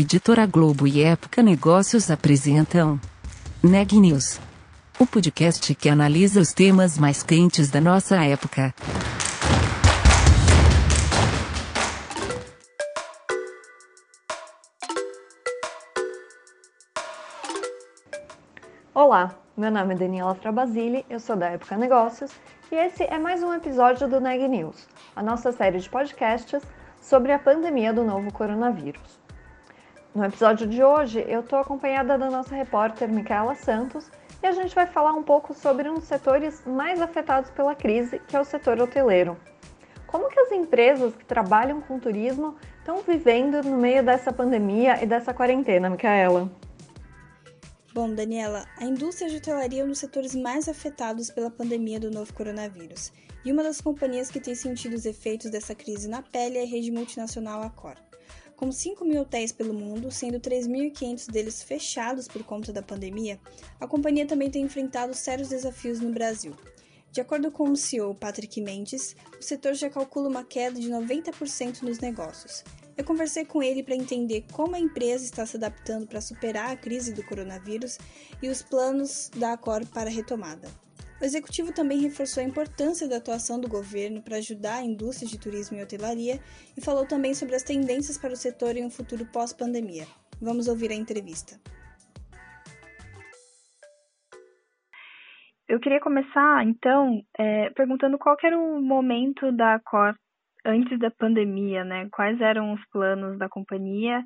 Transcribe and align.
Editora 0.00 0.46
Globo 0.46 0.86
e 0.86 1.02
Época 1.02 1.42
Negócios 1.42 2.08
apresentam 2.08 3.00
Neg 3.60 3.98
News, 3.98 4.38
o 4.96 5.04
podcast 5.04 5.74
que 5.74 5.88
analisa 5.88 6.40
os 6.40 6.52
temas 6.52 6.96
mais 6.96 7.24
quentes 7.24 7.68
da 7.68 7.80
nossa 7.80 8.14
época. 8.24 8.72
Olá, 18.94 19.34
meu 19.56 19.72
nome 19.72 19.94
é 19.94 19.98
Daniela 19.98 20.36
Frabasile, 20.36 21.04
eu 21.10 21.18
sou 21.18 21.34
da 21.34 21.48
Época 21.48 21.76
Negócios 21.76 22.30
e 22.70 22.76
esse 22.76 23.02
é 23.02 23.18
mais 23.18 23.42
um 23.42 23.52
episódio 23.52 24.08
do 24.08 24.20
Neg 24.20 24.46
News, 24.46 24.86
a 25.16 25.24
nossa 25.24 25.50
série 25.50 25.80
de 25.80 25.90
podcasts 25.90 26.62
sobre 27.00 27.32
a 27.32 27.38
pandemia 27.40 27.92
do 27.92 28.04
novo 28.04 28.32
coronavírus. 28.32 29.18
No 30.18 30.24
episódio 30.24 30.66
de 30.66 30.82
hoje, 30.82 31.24
eu 31.28 31.42
estou 31.42 31.60
acompanhada 31.60 32.18
da 32.18 32.28
nossa 32.28 32.52
repórter 32.52 33.08
Micaela 33.08 33.54
Santos 33.54 34.10
e 34.42 34.48
a 34.48 34.50
gente 34.50 34.74
vai 34.74 34.84
falar 34.84 35.12
um 35.12 35.22
pouco 35.22 35.54
sobre 35.54 35.88
um 35.88 35.94
dos 35.94 36.08
setores 36.08 36.60
mais 36.66 37.00
afetados 37.00 37.52
pela 37.52 37.72
crise, 37.72 38.20
que 38.26 38.34
é 38.34 38.40
o 38.40 38.44
setor 38.44 38.80
hoteleiro. 38.80 39.38
Como 40.08 40.28
que 40.28 40.40
as 40.40 40.50
empresas 40.50 41.14
que 41.14 41.24
trabalham 41.24 41.80
com 41.80 42.00
turismo 42.00 42.56
estão 42.80 43.00
vivendo 43.00 43.62
no 43.62 43.78
meio 43.78 44.02
dessa 44.02 44.32
pandemia 44.32 45.00
e 45.00 45.06
dessa 45.06 45.32
quarentena, 45.32 45.88
Micaela? 45.88 46.50
Bom, 47.94 48.12
Daniela, 48.12 48.64
a 48.76 48.84
indústria 48.84 49.30
de 49.30 49.36
hotelaria 49.36 49.82
é 49.82 49.84
um 49.84 49.88
dos 49.88 50.00
setores 50.00 50.34
mais 50.34 50.68
afetados 50.68 51.30
pela 51.30 51.48
pandemia 51.48 52.00
do 52.00 52.10
novo 52.10 52.34
coronavírus. 52.34 53.12
E 53.44 53.52
uma 53.52 53.62
das 53.62 53.80
companhias 53.80 54.32
que 54.32 54.40
tem 54.40 54.56
sentido 54.56 54.94
os 54.94 55.06
efeitos 55.06 55.48
dessa 55.48 55.76
crise 55.76 56.08
na 56.08 56.22
pele 56.22 56.58
é 56.58 56.64
a 56.64 56.66
rede 56.66 56.90
multinacional 56.90 57.62
Accor. 57.62 58.07
Com 58.58 58.72
5 58.72 59.04
mil 59.04 59.22
hotéis 59.22 59.52
pelo 59.52 59.72
mundo, 59.72 60.10
sendo 60.10 60.40
3.500 60.40 61.30
deles 61.30 61.62
fechados 61.62 62.26
por 62.26 62.42
conta 62.42 62.72
da 62.72 62.82
pandemia, 62.82 63.38
a 63.78 63.86
companhia 63.86 64.26
também 64.26 64.50
tem 64.50 64.64
enfrentado 64.64 65.14
sérios 65.14 65.48
desafios 65.48 66.00
no 66.00 66.10
Brasil. 66.10 66.56
De 67.12 67.20
acordo 67.20 67.52
com 67.52 67.70
o 67.70 67.76
CEO 67.76 68.16
Patrick 68.16 68.60
Mendes, 68.60 69.14
o 69.38 69.42
setor 69.44 69.74
já 69.74 69.88
calcula 69.88 70.28
uma 70.28 70.42
queda 70.42 70.80
de 70.80 70.90
90% 70.90 71.82
nos 71.82 72.00
negócios. 72.00 72.64
Eu 72.96 73.04
conversei 73.04 73.44
com 73.44 73.62
ele 73.62 73.80
para 73.80 73.94
entender 73.94 74.44
como 74.52 74.74
a 74.74 74.80
empresa 74.80 75.24
está 75.24 75.46
se 75.46 75.56
adaptando 75.56 76.08
para 76.08 76.20
superar 76.20 76.72
a 76.72 76.76
crise 76.76 77.12
do 77.12 77.22
coronavírus 77.22 77.96
e 78.42 78.48
os 78.48 78.60
planos 78.60 79.30
da 79.36 79.52
Accor 79.52 79.86
para 79.86 80.10
a 80.10 80.12
retomada. 80.12 80.68
O 81.20 81.24
executivo 81.24 81.74
também 81.74 81.98
reforçou 81.98 82.40
a 82.40 82.46
importância 82.46 83.08
da 83.08 83.16
atuação 83.16 83.60
do 83.60 83.68
governo 83.68 84.22
para 84.22 84.36
ajudar 84.36 84.76
a 84.76 84.84
indústria 84.84 85.28
de 85.28 85.36
turismo 85.36 85.76
e 85.76 85.82
hotelaria 85.82 86.38
e 86.76 86.80
falou 86.80 87.04
também 87.08 87.34
sobre 87.34 87.56
as 87.56 87.64
tendências 87.64 88.16
para 88.16 88.32
o 88.32 88.36
setor 88.36 88.76
em 88.76 88.86
um 88.86 88.90
futuro 88.90 89.26
pós-pandemia. 89.26 90.06
Vamos 90.40 90.68
ouvir 90.68 90.92
a 90.92 90.94
entrevista. 90.94 91.56
Eu 95.68 95.80
queria 95.80 96.00
começar, 96.00 96.64
então, 96.64 97.20
é, 97.36 97.70
perguntando 97.70 98.16
qual 98.16 98.36
era 98.42 98.56
o 98.56 98.80
momento 98.80 99.50
da 99.50 99.74
Accor 99.74 100.14
antes 100.64 100.98
da 101.00 101.10
pandemia, 101.10 101.84
né? 101.84 102.08
Quais 102.12 102.40
eram 102.40 102.72
os 102.72 102.80
planos 102.92 103.36
da 103.38 103.48
companhia 103.48 104.22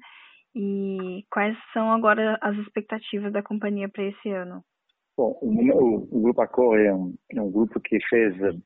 e 0.55 1.25
quais 1.31 1.57
são 1.73 1.91
agora 1.91 2.39
as 2.43 2.55
expectativas 2.59 3.33
da 3.33 3.43
companhia 3.43 3.89
para 3.89 4.05
esse 4.05 4.29
ano? 4.29 4.63
Bom, 5.17 5.39
o, 5.43 6.09
o 6.11 6.23
Grupo 6.23 6.41
Accor 6.41 6.79
é 6.79 6.93
um, 6.93 7.15
é 7.35 7.41
um 7.41 7.51
grupo 7.51 7.79
que 7.81 7.99
fez 8.09 8.35
eh, 8.41 8.57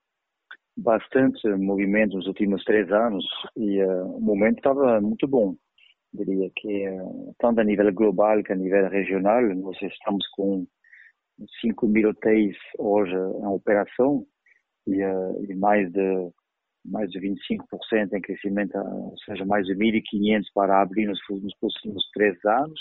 bastante 0.77 1.49
movimento 1.49 2.17
nos 2.17 2.27
últimos 2.29 2.63
três 2.65 2.91
anos 2.93 3.25
e 3.57 3.83
uh, 3.83 4.17
o 4.17 4.21
momento 4.21 4.59
estava 4.59 5.01
muito 5.01 5.27
bom. 5.27 5.57
Diria 6.13 6.49
que 6.55 6.89
uh, 6.89 7.35
tanto 7.41 7.61
a 7.61 7.65
nível 7.65 7.93
global 7.93 8.45
que 8.45 8.53
a 8.53 8.57
nível 8.57 8.89
regional, 8.89 9.43
nós 9.57 9.77
estamos 9.83 10.25
com 10.29 10.65
5 11.63 11.89
mil 11.89 12.11
hotéis 12.11 12.57
hoje 12.79 13.13
em 13.15 13.47
operação 13.47 14.25
e, 14.87 15.03
uh, 15.05 15.45
e 15.51 15.55
mais 15.57 15.91
de 15.91 16.31
mais 16.89 17.11
de 17.11 17.19
25% 17.19 18.13
em 18.13 18.21
crescimento, 18.21 18.79
ou 18.79 19.19
seja, 19.25 19.45
mais 19.45 19.67
de 19.67 19.75
1.500 19.75 20.45
para 20.55 20.81
abrir 20.81 21.07
nos, 21.07 21.19
nos 21.29 21.53
próximos 21.59 22.09
três 22.15 22.37
anos 22.45 22.81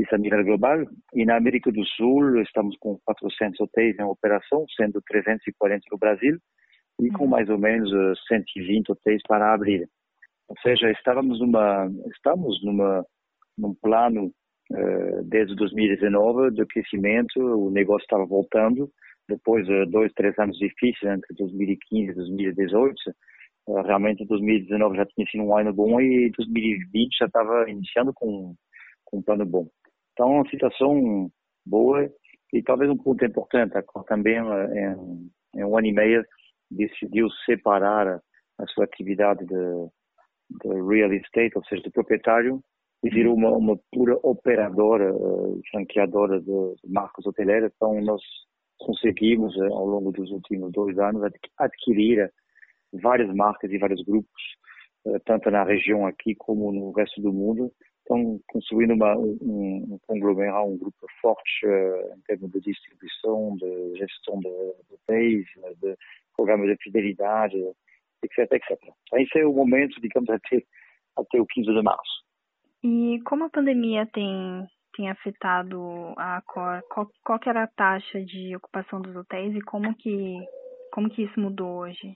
isso 0.00 0.14
a 0.14 0.18
nível 0.18 0.44
global. 0.44 0.78
E 1.14 1.24
na 1.24 1.36
América 1.36 1.70
do 1.70 1.84
Sul 1.84 2.40
estamos 2.40 2.76
com 2.78 2.98
400 3.04 3.60
hotéis 3.60 3.98
em 3.98 4.02
operação, 4.02 4.64
sendo 4.76 5.02
340 5.06 5.84
no 5.90 5.98
Brasil, 5.98 6.38
e 7.00 7.10
com 7.10 7.24
uhum. 7.24 7.30
mais 7.30 7.48
ou 7.48 7.58
menos 7.58 7.90
120 8.28 8.88
eh, 8.88 8.92
hotéis 8.92 9.22
para 9.28 9.52
abrir. 9.52 9.88
Ou 10.48 10.56
seja, 10.62 10.90
estávamos 10.90 11.40
numa, 11.40 11.88
estamos 12.12 12.62
numa, 12.64 13.04
num 13.56 13.74
plano 13.74 14.32
uh, 14.72 15.22
desde 15.24 15.54
2019 15.54 16.50
de 16.50 16.66
crescimento, 16.66 17.38
o 17.38 17.70
negócio 17.70 18.04
estava 18.04 18.26
voltando, 18.26 18.90
depois 19.28 19.64
de 19.66 19.86
dois, 19.86 20.12
três 20.14 20.36
anos 20.38 20.58
difíceis, 20.58 21.12
entre 21.12 21.34
2015 21.36 22.10
e 22.10 22.14
2018, 22.14 22.94
uh, 23.68 23.82
realmente 23.82 24.26
2019 24.26 24.96
já 24.96 25.06
tinha 25.06 25.26
sido 25.30 25.44
um 25.44 25.56
ano 25.56 25.72
bom 25.72 26.00
e 26.00 26.30
2020 26.36 27.16
já 27.16 27.26
estava 27.26 27.70
iniciando 27.70 28.12
com, 28.12 28.54
com 29.04 29.18
um 29.18 29.22
plano 29.22 29.46
bom. 29.46 29.68
Então, 30.12 30.30
uma 30.30 30.48
situação 30.48 31.30
boa 31.64 32.08
e 32.52 32.62
talvez 32.62 32.90
um 32.90 32.96
ponto 32.96 33.24
importante, 33.24 33.74
também 34.06 34.36
eh, 34.36 34.94
em, 35.54 35.60
em 35.60 35.64
um 35.64 35.76
ano 35.76 35.86
e 35.86 35.92
meio 35.92 36.24
decidiu 36.70 37.28
separar 37.46 38.20
a 38.58 38.66
sua 38.68 38.84
atividade 38.84 39.44
de, 39.46 39.88
de 40.62 40.68
real 40.88 41.12
estate, 41.12 41.56
ou 41.56 41.64
seja, 41.64 41.82
de 41.82 41.90
proprietário, 41.90 42.60
e 43.02 43.10
virou 43.10 43.34
uma, 43.34 43.50
uma 43.50 43.78
pura 43.92 44.18
operadora, 44.22 45.14
uh, 45.14 45.60
franqueadora 45.70 46.38
de, 46.40 46.46
de 46.46 46.92
marcas 46.92 47.24
hoteleiras. 47.26 47.72
Então, 47.74 48.00
nós 48.02 48.22
conseguimos, 48.78 49.56
uh, 49.56 49.72
ao 49.72 49.86
longo 49.86 50.12
dos 50.12 50.30
últimos 50.30 50.70
dois 50.72 50.98
anos, 50.98 51.22
adquirir 51.58 52.30
várias 52.92 53.34
marcas 53.34 53.70
e 53.70 53.78
vários 53.78 54.04
grupos, 54.04 54.42
uh, 55.06 55.18
tanto 55.24 55.50
na 55.50 55.64
região 55.64 56.06
aqui 56.06 56.34
como 56.34 56.70
no 56.72 56.92
resto 56.92 57.22
do 57.22 57.32
mundo, 57.32 57.72
estão 58.10 58.40
construindo 58.48 58.94
uma, 58.94 59.16
um, 59.16 59.94
um 59.94 59.98
conglomerado, 60.06 60.68
um 60.68 60.78
grupo 60.78 61.06
forte 61.20 61.66
uh, 61.66 62.14
em 62.16 62.20
termos 62.26 62.50
de 62.50 62.60
distribuição, 62.60 63.56
de 63.56 63.98
gestão 63.98 64.40
de, 64.40 64.48
hotéis, 64.92 65.46
de 65.80 65.96
programas 66.36 66.68
de 66.68 66.82
fidelidade, 66.82 67.56
etc, 68.22 68.52
etc. 68.52 68.78
Então, 68.82 69.18
esse 69.18 69.38
é 69.38 69.46
o 69.46 69.52
momento, 69.52 70.00
digamos, 70.00 70.28
até, 70.28 70.62
até 71.16 71.40
o 71.40 71.46
15 71.46 71.72
de 71.72 71.82
março. 71.82 72.24
E 72.82 73.20
como 73.24 73.44
a 73.44 73.50
pandemia 73.50 74.06
tem, 74.12 74.66
tem 74.96 75.08
afetado 75.08 76.14
a 76.16 76.38
Accor, 76.38 76.82
qual, 76.90 77.08
qual 77.24 77.38
que 77.38 77.48
era 77.48 77.64
a 77.64 77.68
taxa 77.68 78.24
de 78.24 78.56
ocupação 78.56 79.00
dos 79.00 79.14
hotéis 79.14 79.54
e 79.54 79.60
como 79.60 79.94
que, 79.94 80.36
como 80.92 81.08
que 81.10 81.22
isso 81.22 81.38
mudou 81.38 81.82
hoje? 81.82 82.14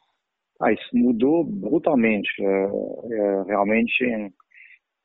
Ah, 0.61 0.73
isso 0.73 0.89
mudou 0.95 1.45
brutalmente. 1.45 2.31
Uh, 2.41 3.45
realmente, 3.47 4.33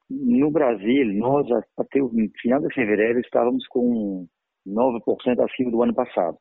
no 0.09 0.50
Brasil, 0.50 1.14
nós 1.14 1.47
até 1.78 2.02
o 2.02 2.09
final 2.42 2.59
de 2.62 2.74
fevereiro 2.74 3.20
estávamos 3.20 3.66
com 3.68 4.25
9% 4.68 5.40
acima 5.40 5.72
do 5.72 5.84
ano 5.84 5.94
passado, 5.94 6.38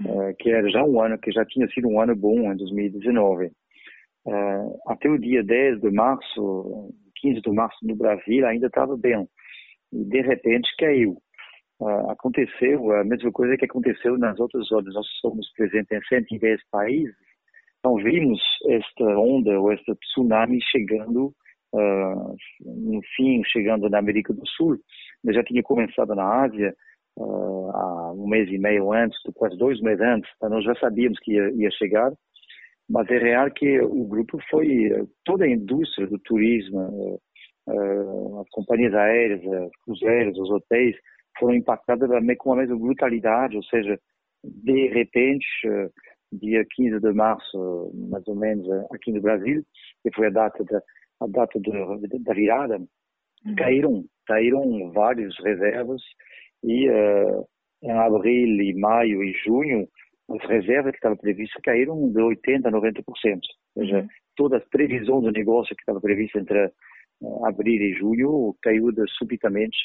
uh, 0.00 0.34
que 0.38 0.50
era 0.50 0.68
já 0.70 0.82
um 0.82 1.00
ano 1.00 1.18
que 1.18 1.30
já 1.30 1.44
tinha 1.44 1.68
sido 1.68 1.88
um 1.88 2.00
ano 2.00 2.16
bom 2.16 2.50
em 2.52 2.56
2019. 2.56 3.46
Uh, 3.46 3.50
eh, 4.26 4.66
até 4.86 5.08
o 5.08 5.18
dia 5.18 5.44
10 5.44 5.80
de 5.82 5.90
março, 5.90 6.90
15 7.16 7.42
de 7.42 7.50
março 7.50 7.76
no 7.82 7.94
Brasil 7.94 8.46
ainda 8.46 8.68
estava 8.68 8.96
bem. 8.96 9.28
E 9.92 10.04
de 10.04 10.22
repente 10.22 10.68
caiu. 10.78 11.18
Uh, 11.78 12.10
aconteceu 12.10 12.92
a 12.92 13.04
mesma 13.04 13.30
coisa 13.32 13.56
que 13.56 13.66
aconteceu 13.66 14.16
nas 14.16 14.40
outras 14.40 14.66
zonas. 14.68 14.94
Nós 14.94 15.06
somos 15.20 15.52
presentes 15.52 15.90
em 15.92 16.00
110 16.08 16.60
países, 16.70 17.14
então 17.78 17.96
vimos 17.96 18.40
esta 18.70 19.04
onda 19.18 19.60
ou 19.60 19.70
este 19.72 19.94
tsunami 19.94 20.58
chegando 20.70 21.34
uh, 21.74 22.36
no 22.64 23.00
fim, 23.16 23.42
chegando 23.44 23.88
na 23.90 23.98
América 23.98 24.32
do 24.32 24.46
Sul, 24.46 24.78
mas 25.22 25.34
já 25.34 25.42
tinha 25.42 25.62
começado 25.62 26.14
na 26.14 26.44
Ásia 26.44 26.74
uh, 27.18 27.70
há 27.70 28.12
um 28.12 28.28
mês 28.28 28.48
e 28.50 28.58
meio 28.58 28.92
antes, 28.92 29.18
quase 29.34 29.56
dois 29.58 29.80
meses 29.80 30.00
antes, 30.00 30.30
então 30.36 30.50
nós 30.50 30.64
já 30.64 30.74
sabíamos 30.76 31.18
que 31.20 31.32
ia, 31.32 31.50
ia 31.52 31.70
chegar, 31.72 32.12
mas 32.88 33.08
é 33.10 33.18
real 33.18 33.50
que 33.50 33.80
o 33.80 34.04
grupo 34.04 34.38
foi, 34.50 34.90
toda 35.24 35.44
a 35.44 35.50
indústria 35.50 36.06
do 36.06 36.18
turismo, 36.18 37.18
uh, 37.66 38.40
as 38.40 38.48
companhias 38.50 38.94
aéreas, 38.94 39.40
os 39.42 39.76
cruzeiros, 39.84 40.38
os 40.38 40.50
hotéis, 40.50 40.96
foram 41.38 41.54
impactadas 41.54 42.08
com 42.38 42.52
a 42.52 42.56
mesma 42.56 42.78
brutalidade, 42.78 43.56
ou 43.56 43.62
seja, 43.64 43.98
de 44.44 44.88
repente, 44.88 45.46
dia 46.30 46.64
15 46.76 47.00
de 47.00 47.12
março, 47.12 47.90
mais 48.08 48.22
ou 48.28 48.36
menos, 48.36 48.68
aqui 48.92 49.10
no 49.10 49.20
Brasil, 49.20 49.64
que 50.02 50.14
foi 50.14 50.28
a 50.28 50.30
data 50.30 50.62
da, 50.62 50.80
a 51.20 51.26
data 51.26 51.58
de, 51.60 51.70
da 52.20 52.34
virada, 52.34 52.78
uhum. 52.78 53.54
caíram, 53.56 54.04
caíram 54.26 54.92
várias 54.92 55.34
reservas 55.38 56.02
e 56.62 56.88
uh, 56.88 57.46
em 57.82 57.92
abril 57.92 58.62
e 58.62 58.74
maio 58.74 59.22
e 59.22 59.32
junho 59.44 59.88
as 60.30 60.48
reservas 60.48 60.92
que 60.92 60.98
estavam 60.98 61.18
previstas 61.18 61.60
caíram 61.62 62.10
de 62.10 62.18
80% 62.18 62.66
a 62.66 62.70
90%. 62.70 63.04
Ou 63.06 63.16
seja, 63.82 63.98
uhum. 63.98 64.08
toda 64.36 64.56
a 64.56 64.60
previsão 64.60 65.20
do 65.20 65.30
negócio 65.30 65.76
que 65.76 65.82
estava 65.82 66.00
prevista 66.00 66.38
entre 66.38 66.72
abril 67.44 67.80
e 67.80 67.94
julho, 67.94 68.56
caiu 68.62 68.90
de, 68.90 69.04
subitamente 69.18 69.76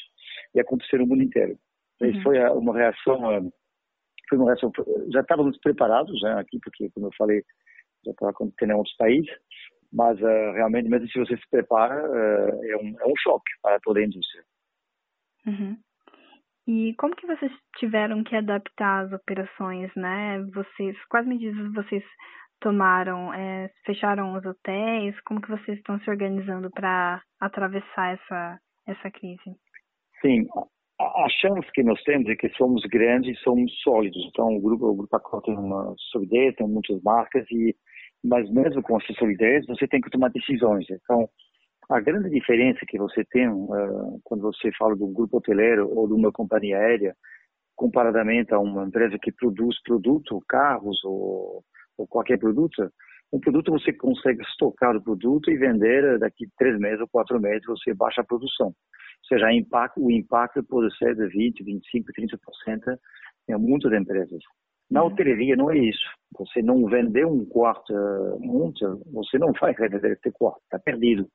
e 0.54 0.60
aconteceu 0.60 0.98
no 0.98 1.06
mundo 1.06 1.22
inteiro. 1.22 1.58
Uhum. 2.00 2.10
Isso 2.10 2.22
foi 2.22 2.38
uma 2.50 2.74
reação, 2.74 3.52
foi 4.28 4.38
uma 4.38 4.46
reação, 4.46 4.72
já 5.12 5.20
estávamos 5.20 5.58
preparados 5.58 6.20
né, 6.22 6.32
aqui, 6.34 6.58
porque, 6.62 6.90
como 6.90 7.06
eu 7.06 7.10
falei, 7.16 7.42
já 8.04 8.12
estava 8.12 8.30
acontecendo 8.30 8.70
em 8.70 8.76
outros 8.76 8.96
países, 8.96 9.30
mas 9.92 10.20
uh, 10.20 10.52
realmente, 10.52 10.88
mesmo 10.88 11.08
se 11.08 11.18
você 11.18 11.36
se 11.36 11.50
prepara, 11.50 11.94
uh, 11.94 12.64
é, 12.64 12.76
um, 12.76 12.96
é 13.00 13.06
um 13.06 13.16
choque 13.18 13.50
para 13.62 13.78
toda 13.80 14.00
a 14.00 14.04
indústria. 14.04 14.42
Uhum. 15.46 15.76
E 16.66 16.94
como 16.98 17.16
que 17.16 17.26
vocês 17.26 17.50
tiveram 17.78 18.22
que 18.22 18.36
adaptar 18.36 19.06
as 19.06 19.12
operações, 19.12 19.90
né? 19.96 20.40
Vocês, 20.54 20.96
quais 21.08 21.26
medidas 21.26 21.72
vocês 21.72 22.04
tomaram? 22.60 23.32
É, 23.34 23.70
fecharam 23.84 24.34
os 24.34 24.44
hotéis? 24.44 25.18
Como 25.22 25.40
que 25.40 25.50
vocês 25.50 25.78
estão 25.78 25.98
se 26.00 26.10
organizando 26.10 26.70
para 26.70 27.20
atravessar 27.40 28.14
essa, 28.14 28.58
essa 28.86 29.10
crise? 29.10 29.56
Sim, 30.20 30.46
a, 31.00 31.24
a, 31.24 31.28
chance 31.40 31.66
que 31.72 31.82
nós 31.82 32.00
temos 32.02 32.28
é 32.28 32.36
que 32.36 32.48
somos 32.50 32.82
grandes 32.84 33.36
e 33.36 33.42
somos 33.42 33.72
sólidos. 33.82 34.22
Então, 34.28 34.54
o 34.54 34.60
grupo, 34.60 34.86
o 34.86 34.94
grupo 34.94 35.16
Accor 35.16 35.42
tem 35.42 35.56
uma 35.56 35.94
solidez, 36.12 36.54
tem 36.54 36.68
muitas 36.68 37.02
marcas, 37.02 37.44
e 37.50 37.74
mas 38.22 38.50
mesmo 38.50 38.82
com 38.82 39.00
essa 39.00 39.12
solidez, 39.14 39.66
você 39.66 39.86
tem 39.86 40.00
que 40.00 40.10
tomar 40.10 40.30
decisões. 40.30 40.86
Então, 40.90 41.28
a 41.88 42.00
grande 42.00 42.30
diferença 42.30 42.80
que 42.86 42.98
você 42.98 43.24
tem 43.24 43.48
uh, 43.48 44.20
quando 44.24 44.42
você 44.42 44.70
fala 44.78 44.96
de 44.96 45.02
um 45.02 45.12
grupo 45.12 45.38
hoteleiro 45.38 45.88
ou 45.88 46.06
de 46.06 46.14
uma 46.14 46.30
companhia 46.30 46.78
aérea, 46.78 47.14
comparadamente 47.74 48.52
a 48.54 48.58
uma 48.58 48.84
empresa 48.84 49.18
que 49.20 49.32
produz 49.32 49.80
produto, 49.82 50.42
carros 50.46 51.02
ou 51.04 51.64
ou 52.00 52.06
qualquer 52.06 52.38
produto, 52.38 52.90
um 53.32 53.38
produto 53.38 53.70
você 53.70 53.92
consegue 53.92 54.42
estocar 54.42 54.96
o 54.96 55.02
produto 55.02 55.50
e 55.50 55.56
vender 55.56 56.18
daqui 56.18 56.48
três 56.56 56.78
meses 56.78 57.00
ou 57.00 57.08
quatro 57.08 57.38
meses, 57.40 57.64
você 57.66 57.94
baixa 57.94 58.22
a 58.22 58.24
produção. 58.24 58.68
Ou 58.68 59.26
seja, 59.28 59.46
o 59.96 60.10
impacto 60.10 60.64
pode 60.64 60.96
ser 60.96 61.14
de 61.14 61.28
20, 61.28 61.62
25, 61.62 62.08
30% 62.12 62.98
em 63.48 63.56
muitas 63.56 63.92
empresas. 63.92 64.42
Na 64.90 65.04
hoteleria 65.04 65.56
não 65.56 65.70
é 65.70 65.78
isso. 65.78 66.04
Você 66.38 66.62
não 66.62 66.86
vender 66.86 67.26
um 67.26 67.44
quarto 67.44 67.92
muito, 68.40 69.02
você 69.12 69.38
não 69.38 69.52
vai 69.52 69.72
vender 69.78 70.12
esse 70.12 70.32
quarto, 70.32 70.60
está 70.64 70.78
perdido. 70.78 71.26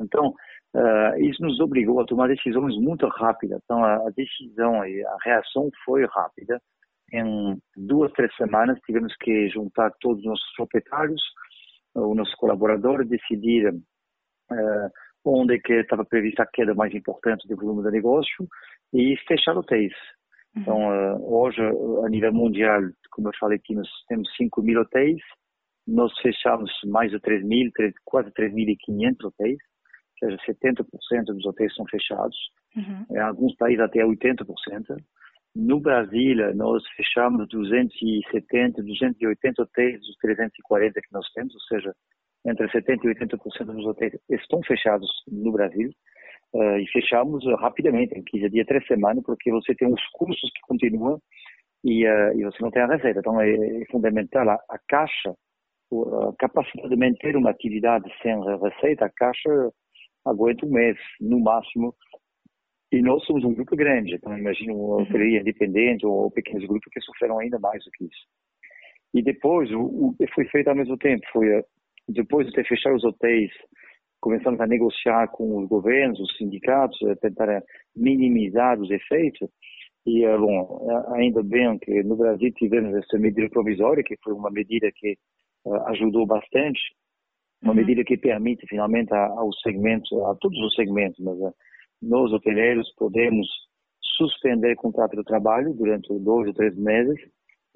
Então, 0.00 0.34
uh, 0.74 1.20
isso 1.20 1.42
nos 1.42 1.60
obrigou 1.60 2.00
a 2.00 2.06
tomar 2.06 2.28
decisões 2.28 2.76
muito 2.76 3.06
rápidas. 3.08 3.60
Então, 3.64 3.82
a, 3.84 3.94
a 3.94 4.10
decisão 4.16 4.84
e 4.84 5.04
a 5.04 5.16
reação 5.24 5.70
foi 5.84 6.04
rápida 6.06 6.60
em 7.12 7.56
duas, 7.76 8.12
três 8.12 8.34
semanas 8.36 8.78
tivemos 8.84 9.14
que 9.20 9.48
juntar 9.48 9.92
todos 10.00 10.18
os 10.18 10.26
nossos 10.26 10.52
proprietários, 10.56 11.22
os 11.94 12.16
nossos 12.16 12.34
colaboradores, 12.34 13.08
decidir 13.08 13.68
uh, 13.72 14.90
onde 15.24 15.54
é 15.54 15.58
que 15.58 15.74
estava 15.74 16.04
prevista 16.04 16.42
a 16.42 16.46
queda 16.46 16.74
mais 16.74 16.92
importante 16.92 17.46
do 17.46 17.56
volume 17.56 17.82
do 17.82 17.90
negócio 17.90 18.48
e 18.92 19.16
fechar 19.28 19.56
hotéis. 19.56 19.92
Uhum. 20.56 20.62
Então, 20.62 20.76
uh, 20.88 21.34
hoje, 21.34 21.60
a 22.04 22.08
nível 22.08 22.32
mundial, 22.32 22.80
como 23.10 23.28
eu 23.28 23.32
falei 23.38 23.58
aqui, 23.58 23.74
nós 23.74 23.88
temos 24.08 24.28
5 24.36 24.62
mil 24.62 24.80
hotéis, 24.80 25.20
nós 25.86 26.12
fechamos 26.20 26.70
mais 26.86 27.10
de 27.10 27.20
3 27.20 27.44
mil, 27.44 27.70
quase 28.04 28.30
3.500 28.30 29.24
hotéis, 29.24 29.58
ou 30.22 30.30
seja, 30.30 30.38
70% 30.46 31.24
dos 31.26 31.44
hotéis 31.44 31.74
são 31.74 31.84
fechados, 31.86 32.36
uhum. 32.76 33.04
em 33.10 33.18
alguns 33.18 33.54
países 33.56 33.80
até 33.80 34.00
80%. 34.00 34.44
No 35.54 35.78
Brasil, 35.78 36.54
nós 36.54 36.82
fechamos 36.96 37.46
270, 37.48 38.82
280 38.82 39.62
hotéis 39.62 40.00
dos 40.00 40.16
340 40.16 41.00
que 41.00 41.12
nós 41.12 41.26
temos, 41.32 41.54
ou 41.54 41.60
seja, 41.60 41.94
entre 42.46 42.66
70% 42.68 43.04
e 43.04 43.14
80% 43.14 43.64
dos 43.66 43.86
hotéis 43.86 44.12
estão 44.30 44.60
fechados 44.62 45.08
no 45.28 45.52
Brasil. 45.52 45.90
Uh, 46.54 46.78
e 46.78 46.86
fechamos 46.92 47.44
uh, 47.46 47.56
rapidamente, 47.56 48.16
em 48.16 48.22
15 48.22 48.48
dias, 48.48 48.66
3 48.66 48.86
semanas, 48.86 49.24
porque 49.24 49.50
você 49.50 49.74
tem 49.74 49.92
os 49.92 50.00
custos 50.12 50.50
que 50.52 50.60
continuam 50.62 51.20
e, 51.82 52.06
uh, 52.06 52.38
e 52.38 52.44
você 52.44 52.58
não 52.60 52.70
tem 52.70 52.82
a 52.82 52.86
receita. 52.86 53.18
Então, 53.18 53.40
é, 53.40 53.50
é 53.50 53.84
fundamental 53.90 54.48
a, 54.48 54.54
a, 54.70 54.78
caixa, 54.88 55.34
a 55.92 56.32
capacidade 56.38 56.90
de 56.90 56.96
manter 56.96 57.36
uma 57.36 57.50
atividade 57.50 58.08
sem 58.22 58.40
receita, 58.62 59.04
a 59.04 59.10
caixa 59.10 59.50
aguenta 60.24 60.64
um 60.64 60.70
mês, 60.70 60.96
no 61.20 61.40
máximo, 61.40 61.92
e 62.92 63.02
nós 63.02 63.24
somos 63.24 63.42
um 63.42 63.52
grupo 63.52 63.74
grande, 63.74 64.14
então 64.14 64.32
uma 64.32 65.02
hoteleria 65.02 65.38
uhum. 65.38 65.40
independente 65.40 66.06
ou 66.06 66.30
pequenos 66.30 66.64
grupos 66.68 66.92
que 66.92 67.00
sofreram 67.00 67.40
ainda 67.40 67.58
mais 67.58 67.84
do 67.84 67.90
que 67.90 68.04
isso. 68.04 68.26
E 69.12 69.22
depois, 69.22 69.70
o, 69.72 69.80
o 69.80 70.16
foi 70.34 70.44
feito 70.46 70.68
ao 70.68 70.76
mesmo 70.76 70.96
tempo, 70.98 71.26
foi 71.32 71.48
eh, 71.48 71.64
depois 72.08 72.46
de 72.46 72.52
ter 72.52 72.64
fechado 72.66 72.94
os 72.94 73.04
hotéis, 73.04 73.50
começamos 74.24 74.58
a 74.58 74.66
negociar 74.66 75.28
com 75.28 75.58
os 75.58 75.68
governos, 75.68 76.18
os 76.18 76.34
sindicatos, 76.38 76.98
tentar 77.20 77.62
minimizar 77.94 78.80
os 78.80 78.90
efeitos. 78.90 79.50
E, 80.06 80.24
eh, 80.24 80.38
bom, 80.38 80.88
ainda 81.14 81.42
bem 81.42 81.78
que 81.78 82.02
no 82.02 82.16
Brasil 82.16 82.50
tivemos 82.54 82.94
essa 82.94 83.18
medida 83.18 83.50
provisória, 83.50 84.02
que 84.02 84.16
foi 84.24 84.32
uma 84.32 84.50
medida 84.50 84.90
que 84.94 85.14
uh, 85.66 85.76
ajudou 85.88 86.26
bastante, 86.26 86.80
uma 87.62 87.72
uhum. 87.72 87.76
medida 87.76 88.02
que 88.02 88.16
permite 88.16 88.66
finalmente 88.66 89.12
ao 89.12 89.52
segmento, 89.62 90.24
a 90.26 90.34
todos 90.36 90.58
os 90.58 90.74
segmentos, 90.74 91.22
mas 91.22 91.38
uh, 91.38 91.54
nós 92.02 92.32
hoteleiros 92.32 92.90
podemos 92.96 93.46
suspender 94.16 94.72
o 94.72 94.76
contrato 94.76 95.16
de 95.16 95.24
trabalho 95.24 95.74
durante 95.74 96.08
dois 96.18 96.48
ou 96.48 96.54
três 96.54 96.74
meses 96.76 97.18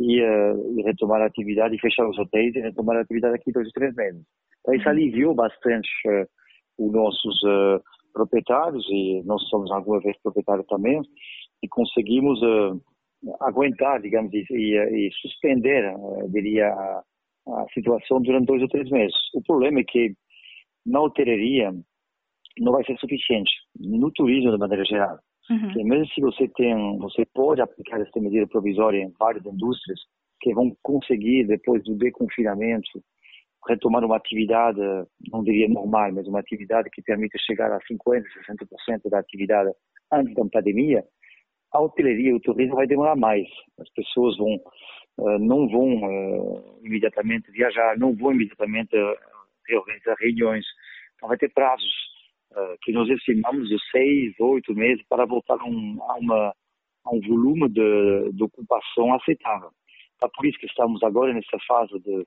e, 0.00 0.22
uh, 0.22 0.78
e, 0.78 0.82
retomar 0.82 1.20
a 1.20 1.26
atividade 1.26 1.74
e 1.74 1.80
fechar 1.80 2.08
os 2.08 2.18
hotéis 2.18 2.54
e 2.54 2.60
retomar 2.60 2.96
a 2.96 3.00
atividade 3.00 3.34
aqui 3.34 3.52
dois 3.52 3.66
ou 3.66 3.72
três 3.72 3.94
meses. 3.94 4.22
Então 4.60 4.74
isso 4.74 4.84
uhum. 4.84 4.90
aliviou 4.90 5.34
bastante 5.34 5.88
uh, 6.06 6.37
os 6.78 6.92
nossos 6.92 7.42
uh, 7.42 7.82
proprietários 8.12 8.86
e 8.88 9.22
nós 9.24 9.42
somos 9.48 9.70
alguma 9.70 10.00
vez 10.00 10.16
proprietários 10.22 10.66
também 10.66 11.00
e 11.62 11.68
conseguimos 11.68 12.40
aguentar, 13.40 14.00
digamos, 14.00 14.32
e, 14.32 14.44
e, 14.50 15.08
e 15.08 15.12
suspender, 15.20 15.92
diria, 16.30 16.68
a, 16.68 17.02
a 17.48 17.66
situação 17.74 18.20
durante 18.22 18.46
dois 18.46 18.62
ou 18.62 18.68
três 18.68 18.88
meses. 18.90 19.16
O 19.34 19.42
problema 19.42 19.80
é 19.80 19.84
que 19.84 20.14
na 20.86 21.00
hotelaria 21.00 21.72
não 22.60 22.72
vai 22.72 22.84
ser 22.84 22.96
suficiente 22.98 23.50
no 23.78 24.10
turismo 24.12 24.52
de 24.52 24.58
maneira 24.58 24.84
geral. 24.84 25.18
Uhum. 25.50 25.60
Porque 25.60 25.84
mesmo 25.84 26.06
se 26.08 26.20
você 26.20 26.48
tem, 26.48 26.98
você 26.98 27.24
pode 27.34 27.60
aplicar 27.60 28.00
essa 28.00 28.20
medida 28.20 28.46
provisória 28.46 28.98
em 28.98 29.12
várias 29.18 29.44
indústrias 29.46 30.00
que 30.40 30.52
vão 30.54 30.76
conseguir 30.82 31.46
depois 31.46 31.82
do 31.84 31.96
deconfinamento 31.96 33.02
retomar 33.66 34.04
uma 34.04 34.16
atividade, 34.16 34.80
não 35.30 35.42
diria 35.42 35.68
normal, 35.68 36.12
mas 36.12 36.26
uma 36.26 36.40
atividade 36.40 36.90
que 36.90 37.02
permita 37.02 37.38
chegar 37.38 37.72
a 37.72 37.80
50, 37.86 38.26
60% 38.46 39.10
da 39.10 39.18
atividade 39.18 39.70
antes 40.12 40.34
da 40.34 40.44
pandemia, 40.46 41.04
a 41.72 41.80
hoteleria, 41.80 42.34
o 42.34 42.40
turismo 42.40 42.76
vai 42.76 42.86
demorar 42.86 43.16
mais. 43.16 43.46
As 43.78 43.90
pessoas 43.90 44.36
vão 44.38 44.58
uh, 45.18 45.38
não 45.38 45.68
vão 45.68 45.96
uh, 46.02 46.80
imediatamente 46.82 47.50
viajar, 47.50 47.98
não 47.98 48.14
vão 48.14 48.32
imediatamente 48.32 48.96
uh, 48.96 49.16
reorganizar 49.66 50.16
reuniões. 50.18 50.64
Então 51.16 51.28
vai 51.28 51.36
ter 51.36 51.52
prazos 51.52 52.08
que 52.82 52.92
nós 52.92 53.08
estimamos 53.10 53.68
de 53.68 53.76
seis, 53.92 54.34
oito 54.40 54.74
meses 54.74 55.04
para 55.06 55.26
voltar 55.26 55.60
a 55.60 55.64
um, 55.64 55.98
a 56.02 56.14
uma, 56.14 56.54
a 57.04 57.14
um 57.14 57.20
volume 57.20 57.68
de, 57.68 58.32
de 58.32 58.42
ocupação 58.42 59.14
aceitável. 59.14 59.68
Então, 60.16 60.30
por 60.34 60.46
isso 60.46 60.58
que 60.58 60.66
estamos 60.66 61.02
agora 61.02 61.32
nessa 61.34 61.58
fase 61.68 62.00
de, 62.00 62.24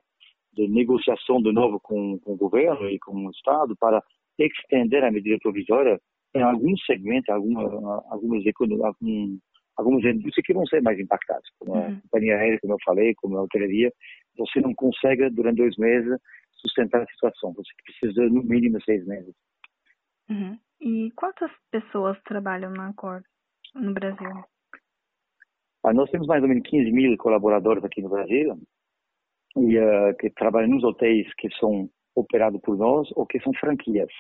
de 0.53 0.67
negociação 0.67 1.41
de 1.41 1.51
novo 1.51 1.79
com, 1.79 2.19
com 2.19 2.33
o 2.33 2.37
governo 2.37 2.89
e 2.89 2.99
com 2.99 3.15
o 3.15 3.31
Estado 3.31 3.75
para 3.77 4.03
estender 4.37 5.03
a 5.03 5.11
medida 5.11 5.37
provisória 5.41 5.99
em 6.33 6.41
alguns 6.41 6.83
segmentos, 6.85 7.29
alguma, 7.29 7.63
algumas, 8.09 8.43
algum, 8.83 9.37
algumas 9.77 10.03
indústrias 10.03 10.45
que 10.45 10.53
vão 10.53 10.65
ser 10.65 10.81
mais 10.81 10.99
impactadas, 10.99 11.43
como 11.59 11.75
a 11.75 11.87
uhum. 11.87 11.99
companhia 12.01 12.37
aérea, 12.37 12.59
como 12.61 12.73
eu 12.73 12.77
falei, 12.85 13.13
como 13.15 13.37
a 13.37 13.43
hoteleria. 13.43 13.91
Você 14.37 14.61
não 14.61 14.73
consegue, 14.73 15.29
durante 15.29 15.57
dois 15.57 15.75
meses, 15.77 16.17
sustentar 16.53 17.01
a 17.01 17.05
situação. 17.07 17.53
Você 17.53 17.71
precisa, 17.83 18.29
no 18.29 18.43
mínimo, 18.43 18.81
seis 18.83 19.05
meses. 19.05 19.33
Uhum. 20.29 20.57
E 20.79 21.11
quantas 21.15 21.51
pessoas 21.69 22.17
trabalham 22.23 22.71
na 22.71 22.93
Cor 22.93 23.21
no 23.75 23.93
Brasil? 23.93 24.29
Ah, 25.83 25.93
nós 25.93 26.09
temos 26.11 26.27
mais 26.27 26.41
ou 26.41 26.47
menos 26.47 26.63
15 26.69 26.91
mil 26.91 27.17
colaboradores 27.17 27.83
aqui 27.83 28.01
no 28.01 28.09
Brasil 28.09 28.57
e 29.57 29.77
uh, 29.77 30.15
que 30.19 30.29
trabalham 30.31 30.69
nos 30.69 30.83
hotéis 30.83 31.27
que 31.35 31.49
são 31.59 31.89
operados 32.15 32.59
por 32.61 32.77
nós 32.77 33.09
ou 33.15 33.25
que 33.25 33.39
são 33.39 33.53
franquias. 33.53 34.11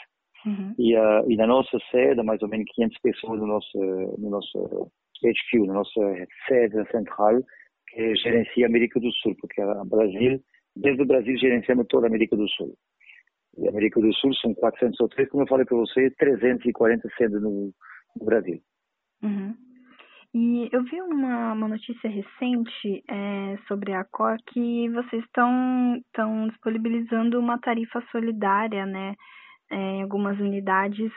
Uhum. 0.45 0.73
E, 0.77 0.97
uh, 0.97 1.29
e 1.29 1.35
na 1.35 1.47
nossa 1.47 1.77
sede, 1.91 2.21
mais 2.23 2.41
ou 2.41 2.49
menos 2.49 2.65
500 2.73 2.97
pessoas 2.99 3.39
no 3.39 3.47
nosso, 3.47 3.77
no 4.17 4.29
nosso 4.29 4.91
HQ, 5.23 5.67
na 5.67 5.73
nossa 5.73 6.01
sede 6.47 6.91
central, 6.91 7.41
que 7.89 8.15
gerencia 8.15 8.65
a 8.65 8.69
América 8.69 8.99
do 8.99 9.11
Sul, 9.11 9.35
porque 9.39 9.61
a 9.61 9.83
Brasil, 9.85 10.41
desde 10.75 11.03
o 11.03 11.05
Brasil 11.05 11.37
gerenciamos 11.37 11.85
toda 11.87 12.07
a 12.07 12.09
América 12.09 12.35
do 12.35 12.47
Sul 12.49 12.75
e 13.57 13.67
América 13.67 13.99
do 13.99 14.13
Sul 14.13 14.33
são 14.35 14.53
400 14.53 14.99
hotéis, 14.99 15.29
como 15.29 15.43
eu 15.43 15.47
falei 15.47 15.65
para 15.65 15.77
você, 15.77 16.09
340 16.11 17.07
sendo 17.17 17.39
no, 17.39 17.73
no 18.19 18.25
Brasil. 18.25 18.61
Uhum. 19.23 19.55
E 20.33 20.69
eu 20.71 20.81
vi 20.83 21.01
uma, 21.01 21.51
uma 21.51 21.67
notícia 21.67 22.09
recente 22.09 23.03
é, 23.09 23.57
sobre 23.67 23.91
a 23.93 24.05
Cor 24.05 24.37
que 24.47 24.89
vocês 24.89 25.23
estão 25.25 26.47
disponibilizando 26.47 27.37
uma 27.37 27.59
tarifa 27.59 28.01
solidária, 28.11 28.85
né, 28.85 29.13
é, 29.69 29.75
em 29.75 30.03
algumas 30.03 30.39
unidades 30.39 31.11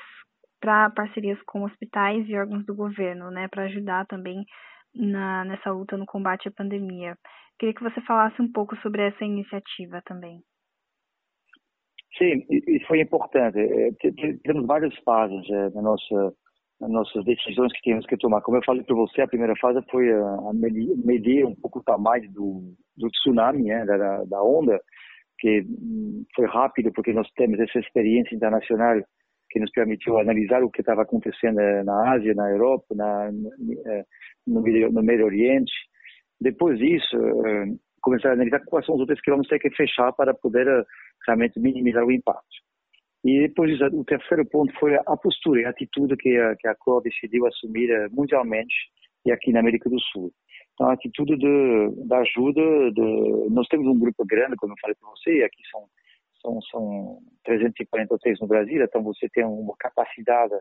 para 0.61 0.91
parcerias 0.91 1.41
com 1.43 1.63
hospitais 1.63 2.29
e 2.29 2.37
órgãos 2.37 2.67
do 2.67 2.75
governo, 2.75 3.31
né, 3.31 3.47
para 3.47 3.65
ajudar 3.65 4.05
também 4.07 4.45
na, 4.93 5.45
nessa 5.45 5.71
luta 5.71 5.97
no 5.97 6.07
combate 6.07 6.49
à 6.49 6.51
pandemia. 6.51 7.17
Queria 7.57 7.75
que 7.75 7.85
você 7.85 8.01
falasse 8.01 8.43
um 8.43 8.51
pouco 8.51 8.77
sobre 8.79 9.03
essa 9.03 9.25
iniciativa 9.25 10.03
também. 10.05 10.41
Sim, 12.19 12.45
isso 12.49 12.87
foi 12.87 13.01
importante. 13.01 13.59
É, 13.59 13.91
temos 14.43 14.67
várias 14.67 14.97
fases 15.05 15.49
é, 15.51 15.71
na 15.71 15.83
nossa 15.83 16.35
nas 16.81 16.91
nossas 16.91 17.25
decisões 17.25 17.73
que 17.73 17.91
temos 17.91 18.07
que 18.07 18.17
tomar. 18.17 18.41
Como 18.43 18.59
eu 18.59 18.65
falei 18.65 18.83
para 18.83 18.95
você, 18.95 19.23
a 19.23 19.29
primeira 19.29 19.55
fase 19.61 19.81
foi 19.91 20.13
a, 20.13 20.53
medir 20.53 21.45
um 21.45 21.55
pouco 21.55 21.79
o 21.79 21.83
tamanho 21.83 22.31
do, 22.33 22.75
do 22.97 23.09
tsunami, 23.09 23.65
né, 23.65 23.85
da, 23.85 24.25
da 24.25 24.43
onda, 24.43 24.81
que 25.39 25.63
hum, 25.63 26.25
foi 26.35 26.47
rápido 26.47 26.93
porque 26.93 27.13
nós 27.13 27.29
temos 27.37 27.59
essa 27.61 27.79
experiência 27.79 28.35
internacional 28.35 29.01
que 29.51 29.61
nos 29.61 29.71
permitiu 29.71 30.19
analisar 30.19 30.63
o 30.65 30.71
que 30.71 30.81
estava 30.81 31.03
acontecendo 31.03 31.61
eh, 31.61 31.85
na 31.85 32.15
Ásia, 32.15 32.35
na 32.35 32.51
Europa, 32.51 32.87
na, 32.95 33.31
eh, 33.87 34.05
no, 34.47 34.61
no 34.61 35.03
Médio 35.03 35.27
Oriente. 35.27 35.73
Depois 36.41 36.79
disso, 36.79 37.17
eh, 37.47 37.67
começar 38.03 38.31
a 38.31 38.33
analisar 38.33 38.61
quais 38.67 38.85
são 38.85 38.97
os 38.97 39.01
outros 39.03 39.21
que 39.21 39.31
vamos 39.31 39.47
ter 39.47 39.61
que 39.61 39.71
fechar 39.71 40.13
para 40.13 40.35
poder 40.35 40.67
realmente 41.27 41.61
minimizar 41.61 42.05
o 42.05 42.11
impacto. 42.11 42.57
E 43.25 43.41
depois 43.41 43.81
o 43.81 44.05
terceiro 44.05 44.45
ponto 44.47 44.73
foi 44.79 44.97
a 44.97 45.17
postura 45.17 45.63
e 45.63 45.65
a 45.65 45.71
atitude 45.71 46.17
que 46.17 46.37
a, 46.37 46.55
que 46.57 46.69
a 46.69 46.75
COR 46.75 47.03
decidiu 47.03 47.47
assumir 47.47 47.89
mundialmente 48.11 48.75
e 49.25 49.33
aqui 49.33 49.51
na 49.51 49.61
América 49.61 49.89
do 49.89 49.99
Sul. 49.99 50.31
Então, 50.75 50.89
a 50.89 50.93
atitude 50.93 51.37
de, 51.37 52.07
da 52.07 52.19
ajuda, 52.19 52.61
de, 52.93 53.49
nós 53.51 53.67
temos 53.69 53.87
um 53.87 53.99
grupo 53.99 54.25
grande, 54.27 54.57
como 54.57 54.73
eu 54.73 54.77
falei 54.81 54.95
para 55.01 55.09
você, 55.09 55.43
aqui 55.43 55.63
são 55.71 55.87
são, 56.45 56.61
são 56.71 57.19
340 57.45 58.15
hotéis 58.15 58.39
no 58.41 58.47
Brasil, 58.47 58.85
então 58.85 59.03
você 59.03 59.29
tem 59.31 59.45
uma 59.45 59.75
capacidade 59.79 60.53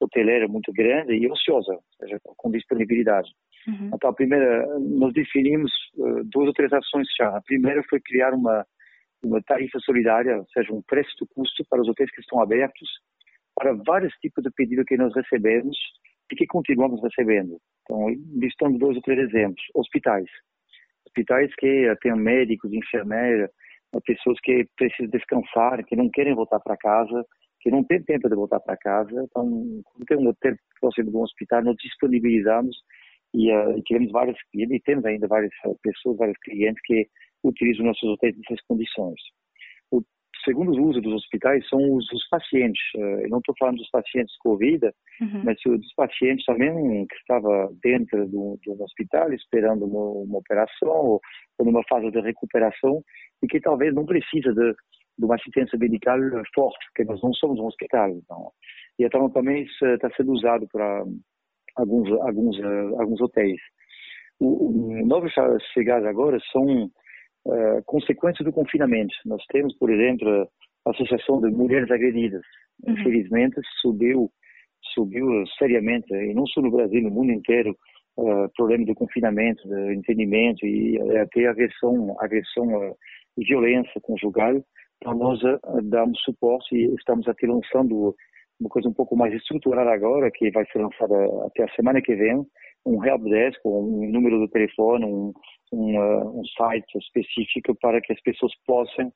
hoteleira 0.00 0.46
muito 0.46 0.72
grande 0.72 1.14
e 1.14 1.28
ociosa, 1.28 1.72
ou 1.72 1.82
seja, 1.98 2.18
com 2.22 2.50
disponibilidade. 2.50 3.30
Uhum. 3.66 3.90
Então, 3.94 4.10
a 4.10 4.14
primeira, 4.14 4.66
nós 4.78 5.12
definimos 5.12 5.72
uh, 5.96 6.22
duas 6.24 6.48
ou 6.48 6.52
três 6.52 6.72
ações 6.72 7.06
já. 7.18 7.36
A 7.36 7.42
primeira 7.42 7.82
foi 7.88 8.00
criar 8.00 8.32
uma, 8.34 8.64
uma 9.24 9.42
tarifa 9.42 9.78
solidária, 9.80 10.38
ou 10.38 10.46
seja, 10.52 10.72
um 10.72 10.82
preço 10.82 11.10
de 11.20 11.26
custo 11.34 11.64
para 11.68 11.80
os 11.80 11.88
hotéis 11.88 12.10
que 12.10 12.20
estão 12.20 12.40
abertos, 12.40 12.88
para 13.54 13.72
vários 13.86 14.12
tipos 14.14 14.42
de 14.42 14.50
pedidos 14.50 14.84
que 14.86 14.96
nós 14.96 15.14
recebemos 15.14 15.76
e 16.30 16.36
que 16.36 16.46
continuamos 16.46 17.02
recebendo. 17.02 17.58
Então, 17.82 18.08
listando 18.34 18.78
dois 18.78 18.96
ou 18.96 19.02
três 19.02 19.20
exemplos. 19.20 19.62
Hospitais. 19.74 20.26
Hospitais 21.06 21.54
que 21.56 21.94
têm 22.02 22.16
médicos, 22.16 22.72
enfermeiras, 22.72 23.50
pessoas 24.04 24.38
que 24.42 24.66
precisam 24.76 25.10
descansar, 25.10 25.84
que 25.84 25.94
não 25.94 26.10
querem 26.10 26.34
voltar 26.34 26.58
para 26.60 26.76
casa, 26.76 27.24
que 27.60 27.70
não 27.70 27.84
têm 27.84 28.02
tempo 28.02 28.28
de 28.28 28.34
voltar 28.34 28.60
para 28.60 28.76
casa. 28.76 29.12
Então, 29.12 29.82
quando 29.84 30.06
tem 30.06 30.18
um 30.18 30.28
hotel 30.28 30.54
próximo 30.80 31.10
de 31.10 31.16
um 31.16 31.22
hospital, 31.22 31.62
nós 31.62 31.76
disponibilizamos 31.76 32.76
e, 33.32 33.52
uh, 33.52 33.78
e 33.78 33.82
tivemos 33.82 34.12
várias, 34.12 34.36
e 34.52 34.80
temos 34.80 35.04
ainda 35.04 35.26
várias 35.26 35.52
pessoas, 35.82 36.18
vários 36.18 36.38
clientes 36.38 36.80
que 36.84 37.08
utilizam 37.44 37.86
nossos 37.86 38.08
hotéis 38.08 38.36
nessas 38.36 38.64
condições. 38.66 39.20
O 39.90 40.02
segundo 40.44 40.70
uso 40.82 41.00
dos 41.00 41.12
hospitais 41.12 41.66
são 41.68 41.78
os, 41.94 42.10
os 42.12 42.28
pacientes. 42.28 42.80
Uh, 42.96 43.20
eu 43.22 43.28
não 43.28 43.38
estou 43.38 43.54
falando 43.58 43.76
dos 43.76 43.90
pacientes 43.90 44.36
Covid, 44.38 44.86
uhum. 45.20 45.42
mas 45.44 45.56
dos 45.64 45.94
pacientes 45.94 46.44
também 46.44 47.06
que 47.06 47.16
estava 47.16 47.70
dentro 47.82 48.26
do, 48.28 48.58
de 48.62 48.70
um 48.70 48.82
hospital 48.82 49.32
esperando 49.32 49.84
uma, 49.84 50.24
uma 50.24 50.38
operação 50.38 50.88
ou, 50.88 51.20
ou 51.58 51.66
numa 51.66 51.82
fase 51.88 52.10
de 52.10 52.20
recuperação 52.20 53.02
e 53.42 53.46
que 53.46 53.60
talvez 53.60 53.94
não 53.94 54.04
precisa 54.06 54.52
de, 54.52 54.72
de 55.18 55.24
uma 55.24 55.36
assistência 55.36 55.78
medical 55.78 56.18
forte, 56.54 56.86
porque 56.88 57.04
nós 57.04 57.22
não 57.22 57.32
somos 57.34 57.58
um 57.58 57.66
hospital. 57.66 58.10
Então. 58.10 58.50
E 58.98 59.04
então 59.04 59.30
também 59.30 59.64
está 59.64 60.10
sendo 60.16 60.32
usado 60.32 60.66
para 60.72 61.04
alguns 61.76 62.10
alguns 62.22 62.58
uh, 62.58 63.00
alguns 63.00 63.20
hotéis. 63.20 63.60
O, 64.40 64.68
o 64.68 65.06
novos 65.06 65.32
chegados 65.72 66.06
agora 66.06 66.38
são 66.50 66.90
uh, 67.46 67.82
consequências 67.86 68.44
do 68.44 68.52
confinamento. 68.52 69.14
Nós 69.26 69.42
temos, 69.46 69.76
por 69.78 69.90
exemplo, 69.90 70.48
a 70.86 70.90
Associação 70.90 71.40
de 71.40 71.50
Mulheres 71.50 71.90
Agredidas. 71.90 72.42
Uhum. 72.86 72.94
Infelizmente 72.94 73.60
subiu 73.80 74.30
subiu 74.94 75.26
seriamente, 75.58 76.12
e 76.14 76.34
não 76.34 76.46
só 76.46 76.60
no 76.60 76.70
Brasil, 76.70 77.02
no 77.02 77.10
mundo 77.10 77.32
inteiro, 77.32 77.76
uh, 78.18 78.48
problema 78.54 78.84
do 78.84 78.94
confinamento, 78.94 79.66
do 79.66 79.92
entendimento 79.92 80.64
e 80.66 81.00
até 81.18 81.46
agressão, 81.46 82.14
agressão 82.20 82.94
e 83.36 83.44
violência 83.44 84.00
conjugal. 84.02 84.62
Então, 84.98 85.14
nós 85.14 85.40
damos 85.84 86.20
suporte 86.22 86.76
e 86.76 86.94
estamos 86.94 87.26
até 87.26 87.46
lançando 87.46 88.14
uma 88.60 88.68
coisa 88.68 88.88
um 88.88 88.92
pouco 88.92 89.16
mais 89.16 89.34
estruturada 89.34 89.90
agora, 89.90 90.30
que 90.30 90.50
vai 90.50 90.64
ser 90.66 90.78
lançada 90.78 91.14
até 91.46 91.64
a 91.64 91.74
semana 91.74 92.00
que 92.00 92.14
vem, 92.14 92.44
um 92.86 93.04
helpdesk, 93.04 93.58
um 93.64 94.10
número 94.10 94.40
de 94.40 94.52
telefone, 94.52 95.04
um, 95.04 95.32
um, 95.72 95.98
uh, 95.98 96.40
um 96.40 96.44
site 96.56 96.98
específico 96.98 97.74
para 97.80 98.00
que 98.00 98.12
as 98.12 98.20
pessoas 98.22 98.52
possam 98.66 99.08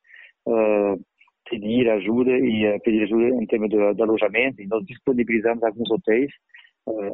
uh, 0.46 1.00
pedir 1.48 1.88
ajuda 1.90 2.30
e 2.30 2.74
uh, 2.74 2.80
pedir 2.80 3.04
ajuda 3.04 3.42
em 3.42 3.46
termos 3.46 3.68
de, 3.68 3.94
de, 3.94 4.02
alojamento. 4.02 4.62
E 4.62 4.66
nós 4.66 4.84
disponibilizamos 4.86 5.62
alguns 5.62 5.90
hotéis, 5.90 6.30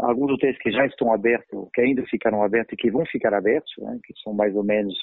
alguns 0.02 0.32
hotéis 0.32 0.56
que 0.58 0.70
já 0.70 0.86
estão 0.86 1.12
abertos, 1.12 1.68
que 1.74 1.80
ainda 1.80 2.04
ficaram 2.06 2.42
abertos 2.42 2.72
e 2.72 2.76
que 2.76 2.90
vão 2.90 3.04
ficar 3.06 3.34
abertos, 3.34 3.72
né, 3.78 3.98
que 4.04 4.14
são 4.22 4.32
mais 4.32 4.54
ou 4.54 4.62
menos 4.62 4.94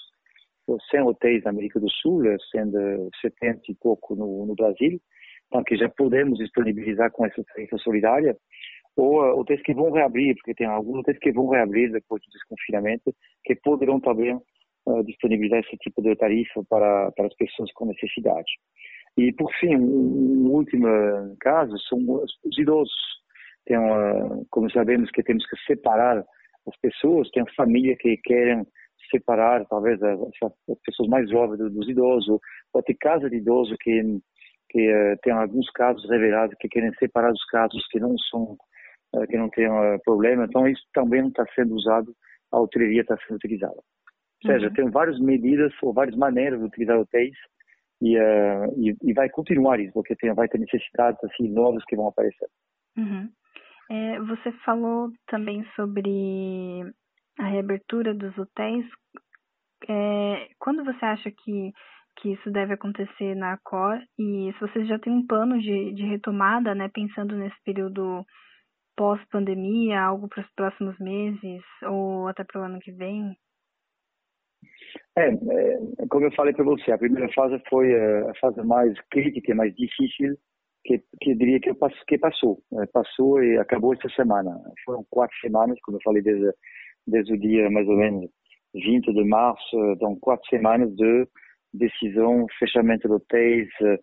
100 0.89 1.01
hotéis 1.01 1.43
na 1.43 1.49
América 1.49 1.77
do 1.79 1.89
Sul, 1.89 2.23
sendo 2.49 3.09
70 3.19 3.59
e 3.67 3.75
pouco 3.75 4.15
no, 4.15 4.45
no 4.45 4.55
Brasil, 4.55 4.97
então 5.47 5.63
que 5.65 5.75
já 5.75 5.89
podemos 5.89 6.39
disponibilizar 6.39 7.11
com 7.11 7.25
essa 7.25 7.43
tarifa 7.43 7.77
solidária, 7.79 8.37
ou 8.95 9.39
hotéis 9.39 9.61
que 9.63 9.73
vão 9.73 9.91
reabrir, 9.91 10.35
porque 10.35 10.53
tem 10.53 10.67
alguns 10.67 10.99
hotéis 10.99 11.17
que 11.19 11.31
vão 11.31 11.49
reabrir 11.49 11.91
depois 11.91 12.21
do 12.21 12.29
desconfinamento, 12.31 13.13
que 13.43 13.55
poderão 13.55 13.99
também 13.99 14.35
uh, 14.35 15.03
disponibilizar 15.03 15.59
esse 15.59 15.77
tipo 15.77 16.01
de 16.01 16.15
tarifa 16.15 16.63
para, 16.69 17.11
para 17.11 17.27
as 17.27 17.35
pessoas 17.35 17.71
com 17.73 17.85
necessidade. 17.85 18.51
E, 19.17 19.31
por 19.33 19.51
fim, 19.59 19.75
um, 19.75 20.47
um 20.47 20.51
último 20.51 20.87
caso 21.39 21.77
são 21.87 21.99
os, 21.99 22.31
os 22.43 22.57
idosos. 22.57 22.91
Tem 23.65 23.77
como 24.49 24.71
sabemos 24.71 25.11
que 25.11 25.21
temos 25.21 25.45
que 25.47 25.55
separar 25.67 26.17
as 26.67 26.77
pessoas, 26.81 27.29
tem 27.31 27.43
família 27.55 27.95
que 27.97 28.17
querem 28.17 28.65
separar 29.09 29.65
talvez 29.67 30.01
as, 30.01 30.19
as 30.43 30.79
pessoas 30.83 31.09
mais 31.09 31.29
jovens 31.29 31.57
dos 31.57 31.87
idosos, 31.87 32.39
ou 32.73 32.83
ter 32.83 32.95
casa 32.95 33.29
de 33.29 33.37
idoso 33.37 33.75
que 33.79 34.19
que 34.71 34.89
uh, 34.89 35.17
tem 35.21 35.33
alguns 35.33 35.69
casos 35.71 36.09
revelados 36.09 36.55
que 36.59 36.69
querem 36.69 36.93
separar 36.93 37.31
os 37.31 37.45
casos 37.47 37.85
que 37.91 37.99
não 37.99 38.17
são 38.17 38.57
que 39.29 39.37
não 39.37 39.49
têm 39.49 39.67
uh, 39.67 39.99
problema, 40.03 40.45
então 40.45 40.67
isso 40.67 40.83
também 40.93 41.27
está 41.27 41.45
sendo 41.55 41.75
usado, 41.75 42.13
a 42.51 42.59
hoteleria 42.59 43.01
está 43.01 43.17
sendo 43.17 43.35
utilizada. 43.35 43.75
Ou 44.43 44.51
seja, 44.51 44.67
uhum. 44.67 44.73
tem 44.73 44.89
várias 44.89 45.19
medidas 45.19 45.73
ou 45.81 45.93
várias 45.93 46.15
maneiras 46.15 46.59
de 46.59 46.65
utilizar 46.65 46.97
hotéis 46.97 47.35
e, 48.01 48.17
e, 48.17 48.95
e, 49.03 49.13
vai 49.13 49.29
continuar 49.29 49.79
isso, 49.79 49.93
porque 49.93 50.15
tem, 50.15 50.33
vai 50.33 50.47
ter 50.47 50.57
necessidades 50.57 51.23
assim 51.23 51.47
novas 51.49 51.83
que 51.85 51.95
vão 51.95 52.07
aparecer. 52.07 52.47
Uhum. 52.97 53.29
É, 53.91 54.19
você 54.21 54.51
falou 54.65 55.11
também 55.27 55.63
sobre 55.75 56.83
a 57.37 57.47
reabertura 57.47 58.13
dos 58.13 58.35
hotéis. 58.37 58.85
É, 59.87 60.47
quando 60.59 60.83
você 60.83 61.05
acha 61.05 61.31
que 61.31 61.71
que 62.17 62.33
isso 62.33 62.51
deve 62.51 62.73
acontecer 62.73 63.35
na 63.35 63.57
COR 63.63 63.97
e 64.19 64.51
se 64.53 64.59
vocês 64.59 64.87
já 64.87 64.99
têm 64.99 65.13
um 65.13 65.25
plano 65.25 65.59
de, 65.59 65.93
de 65.93 66.03
retomada, 66.03 66.75
né, 66.75 66.89
pensando 66.93 67.35
nesse 67.35 67.55
período 67.63 68.25
pós-pandemia, 68.95 70.01
algo 70.01 70.27
para 70.27 70.41
os 70.41 70.51
próximos 70.55 70.97
meses 70.99 71.61
ou 71.83 72.27
até 72.27 72.43
para 72.43 72.61
o 72.61 72.63
ano 72.63 72.79
que 72.79 72.91
vem? 72.91 73.35
É, 75.17 75.27
é 75.29 76.07
como 76.09 76.25
eu 76.25 76.31
falei 76.33 76.53
para 76.53 76.63
você, 76.63 76.91
a 76.91 76.97
primeira 76.97 77.31
fase 77.33 77.61
foi 77.69 77.91
é, 77.91 78.29
a 78.29 78.35
fase 78.35 78.61
mais 78.63 78.99
crítica, 79.09 79.55
mais 79.55 79.73
difícil, 79.75 80.35
que, 80.83 80.99
que 81.21 81.31
eu 81.31 81.37
diria 81.37 81.59
que, 81.59 81.71
que 82.07 82.17
passou. 82.17 82.61
É, 82.81 82.85
passou 82.87 83.43
e 83.43 83.57
acabou 83.57 83.93
essa 83.93 84.09
semana. 84.09 84.51
Foram 84.85 85.05
quatro 85.09 85.35
semanas, 85.39 85.77
como 85.83 85.97
eu 85.97 86.01
falei, 86.03 86.21
desde, 86.21 86.51
desde 87.07 87.33
o 87.33 87.39
dia 87.39 87.69
mais 87.69 87.87
ou 87.87 87.97
menos 87.97 88.29
20 88.73 89.13
de 89.13 89.23
março, 89.25 89.77
então 89.93 90.17
quatro 90.19 90.47
semanas 90.49 90.93
de 90.95 91.27
decisão, 91.73 92.45
fechamento 92.59 93.07
de 93.07 93.13
hotéis, 93.13 93.69
uh, 93.81 93.97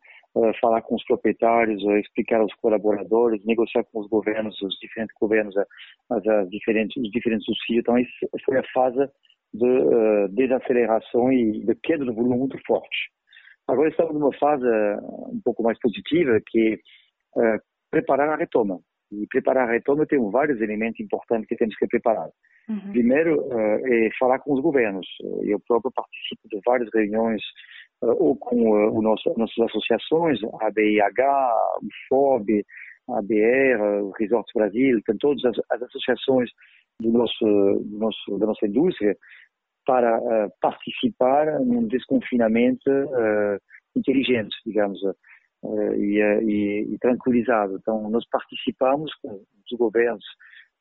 falar 0.60 0.82
com 0.82 0.94
os 0.94 1.04
proprietários, 1.04 1.82
uh, 1.84 1.96
explicar 1.96 2.40
aos 2.40 2.54
colaboradores, 2.54 3.44
negociar 3.44 3.84
com 3.84 4.00
os 4.00 4.08
governos, 4.08 4.60
os 4.62 4.74
diferentes 4.80 5.14
governos, 5.20 5.56
as, 5.56 6.26
as 6.26 6.48
diferentes, 6.50 6.96
os 7.02 7.10
diferentes 7.10 7.44
subsídios. 7.44 7.80
Então, 7.80 7.98
isso 7.98 8.10
foi 8.44 8.58
a 8.58 8.64
fase 8.72 9.08
de 9.52 10.28
desaceleração 10.30 11.32
e 11.32 11.64
de 11.64 11.74
queda 11.82 12.04
do 12.04 12.14
volume 12.14 12.38
muito 12.38 12.58
forte. 12.66 13.10
Agora 13.66 13.88
estamos 13.88 14.14
numa 14.14 14.32
fase 14.34 14.64
um 14.64 15.40
pouco 15.42 15.62
mais 15.62 15.78
positiva, 15.80 16.38
que 16.46 16.78
é 17.38 17.58
preparar 17.90 18.28
a 18.28 18.36
retoma. 18.36 18.80
E 19.10 19.26
preparar 19.28 19.68
a 19.68 19.72
retoma 19.72 20.06
tem 20.06 20.18
vários 20.30 20.60
elementos 20.60 21.00
importantes 21.00 21.48
que 21.48 21.56
temos 21.56 21.74
que 21.76 21.86
preparar. 21.86 22.28
Uhum. 22.68 22.92
Primeiro, 22.92 23.48
é 23.50 24.10
falar 24.18 24.38
com 24.40 24.52
os 24.52 24.60
governos. 24.60 25.06
Eu 25.42 25.58
próprio 25.66 25.90
participo 25.92 26.48
de 26.50 26.60
várias 26.64 26.88
reuniões 26.92 27.42
ou 28.00 28.36
com 28.36 28.56
o 28.56 29.02
nosso, 29.02 29.32
nossas 29.36 29.58
associações, 29.58 30.38
a 30.60 30.70
BIH, 30.70 31.52
o 31.82 31.88
FOB, 32.08 32.64
a 33.10 33.22
BR, 33.22 33.80
o 34.02 34.10
Resorts 34.18 34.52
Brasil, 34.54 35.00
tem 35.04 35.16
todas 35.18 35.44
as, 35.44 35.56
as 35.70 35.82
associações 35.82 36.50
do 37.00 37.10
nosso, 37.10 37.44
do 37.44 37.98
nosso, 37.98 38.38
da 38.38 38.46
nossa 38.46 38.66
indústria 38.66 39.16
para 39.86 40.18
uh, 40.18 40.52
participar 40.60 41.58
num 41.60 41.86
desconfinamento 41.86 42.90
uh, 42.90 43.58
inteligente, 43.96 44.54
digamos, 44.66 45.00
uh, 45.02 45.94
e, 45.94 46.20
e, 46.20 46.94
e, 46.94 46.98
tranquilizado. 46.98 47.76
Então, 47.80 48.10
nós 48.10 48.28
participamos 48.28 49.10
com 49.22 49.30
os 49.32 49.78
governos 49.78 50.24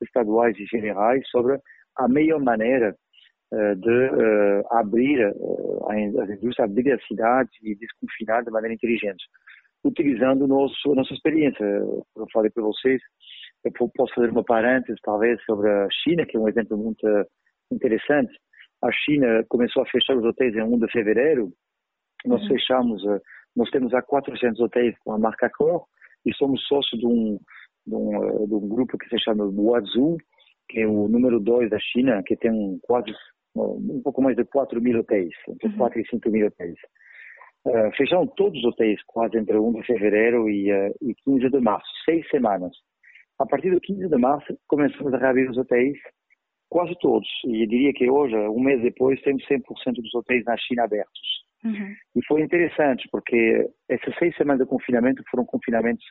estaduais 0.02 0.58
e 0.60 0.68
federais 0.68 1.28
sobre 1.30 1.58
a 1.96 2.08
melhor 2.08 2.42
maneira 2.42 2.96
de 3.52 4.64
abrir 4.72 5.24
as 5.26 6.30
indústrias, 6.30 6.60
abrir 6.60 6.92
as 6.92 7.08
cidades 7.08 7.54
e 7.64 7.76
desconfinar 7.76 8.44
de 8.44 8.52
maneira 8.52 8.74
inteligente, 8.74 9.24
utilizando 9.84 10.48
nosso, 10.48 10.94
nossa 10.94 11.14
experiência. 11.14 11.64
Eu 11.64 12.28
falei 12.34 12.52
para 12.52 12.64
vocês, 12.64 13.02
eu 13.64 13.72
posso 13.96 14.14
fazer 14.14 14.30
uma 14.30 14.44
parêntese, 14.44 15.00
talvez, 15.04 15.42
sobre 15.46 15.70
a 15.70 15.88
China, 16.04 16.26
que 16.26 16.38
é 16.38 16.40
um 16.40 16.50
exemplo 16.50 16.78
muito 16.78 17.08
interessante. 17.72 18.34
A 18.84 18.92
China 18.92 19.44
começou 19.50 19.84
a 19.84 19.88
fechar 19.88 20.16
os 20.16 20.24
hotéis 20.24 20.56
em 20.56 20.62
1 20.62 20.80
de 20.80 20.92
fevereiro. 20.92 21.52
Nós 22.26 22.42
uhum. 22.44 22.48
fechamos, 22.50 23.06
eh, 23.06 23.20
nós 23.56 23.70
temos 23.72 23.94
há 23.94 24.02
400 24.02 24.60
hotéis 24.60 24.96
com 25.04 25.14
a 25.14 25.20
marca 25.20 25.48
Accor 25.48 25.86
e 26.26 26.34
somos 26.36 26.62
sócios 26.68 27.00
de 27.00 27.08
um, 27.08 27.40
de 27.86 27.96
um, 27.96 28.24
eh, 28.24 28.48
de 28.48 28.54
um 28.54 28.68
grupo 28.68 28.98
que 28.98 29.10
se 29.10 29.20
chama 29.20 29.46
Huazhu, 29.46 30.18
que 30.70 30.82
é 30.82 30.88
o 30.88 31.08
número 31.08 31.40
2 31.40 31.70
da 31.70 31.80
China, 31.80 32.22
que 32.24 32.36
tem 32.36 32.78
quase 32.84 33.12
um 33.60 34.02
pouco 34.04 34.22
mais 34.22 34.36
de 34.36 34.46
4 34.46 34.82
mil 34.82 35.00
hotéis, 35.00 35.34
entre 35.50 35.68
uhum. 35.68 35.78
4 35.78 36.00
e 36.00 36.08
5 36.08 36.30
mil 36.30 36.48
hotéis. 36.48 36.78
Uh, 37.66 37.92
fecharam 37.98 38.26
todos 38.28 38.58
os 38.60 38.66
hotéis 38.66 39.02
quase 39.08 39.38
entre 39.38 39.58
1 39.58 39.74
de 39.74 39.86
fevereiro 39.86 40.50
e, 40.50 40.72
uh, 40.72 40.94
e 41.02 41.14
15 41.26 41.50
de 41.50 41.60
março, 41.60 41.88
seis 42.06 42.28
semanas. 42.30 42.72
A 43.40 43.46
partir 43.46 43.72
do 43.72 43.82
15 43.82 44.08
de 44.08 44.18
março, 44.18 44.58
começamos 44.68 45.14
a 45.14 45.18
reabrir 45.18 45.50
os 45.50 45.58
hotéis 45.58 45.98
quase 46.70 46.96
todos. 47.00 47.28
E 47.46 47.64
eu 47.64 47.68
diria 47.68 47.94
que 47.94 48.10
hoje, 48.10 48.36
um 48.36 48.62
mês 48.62 48.82
depois, 48.82 49.22
temos 49.22 49.44
100% 49.48 49.62
dos 49.96 50.14
hotéis 50.16 50.44
na 50.46 50.58
China 50.58 50.84
abertos. 50.84 51.38
Uhum. 51.64 51.94
E 52.16 52.26
foi 52.26 52.42
interessante, 52.42 53.08
porque 53.12 53.70
essas 53.90 54.16
seis 54.18 54.36
semanas 54.36 54.62
de 54.62 54.70
confinamento 54.70 55.24
foram 55.30 55.46
confinamentos 55.46 56.06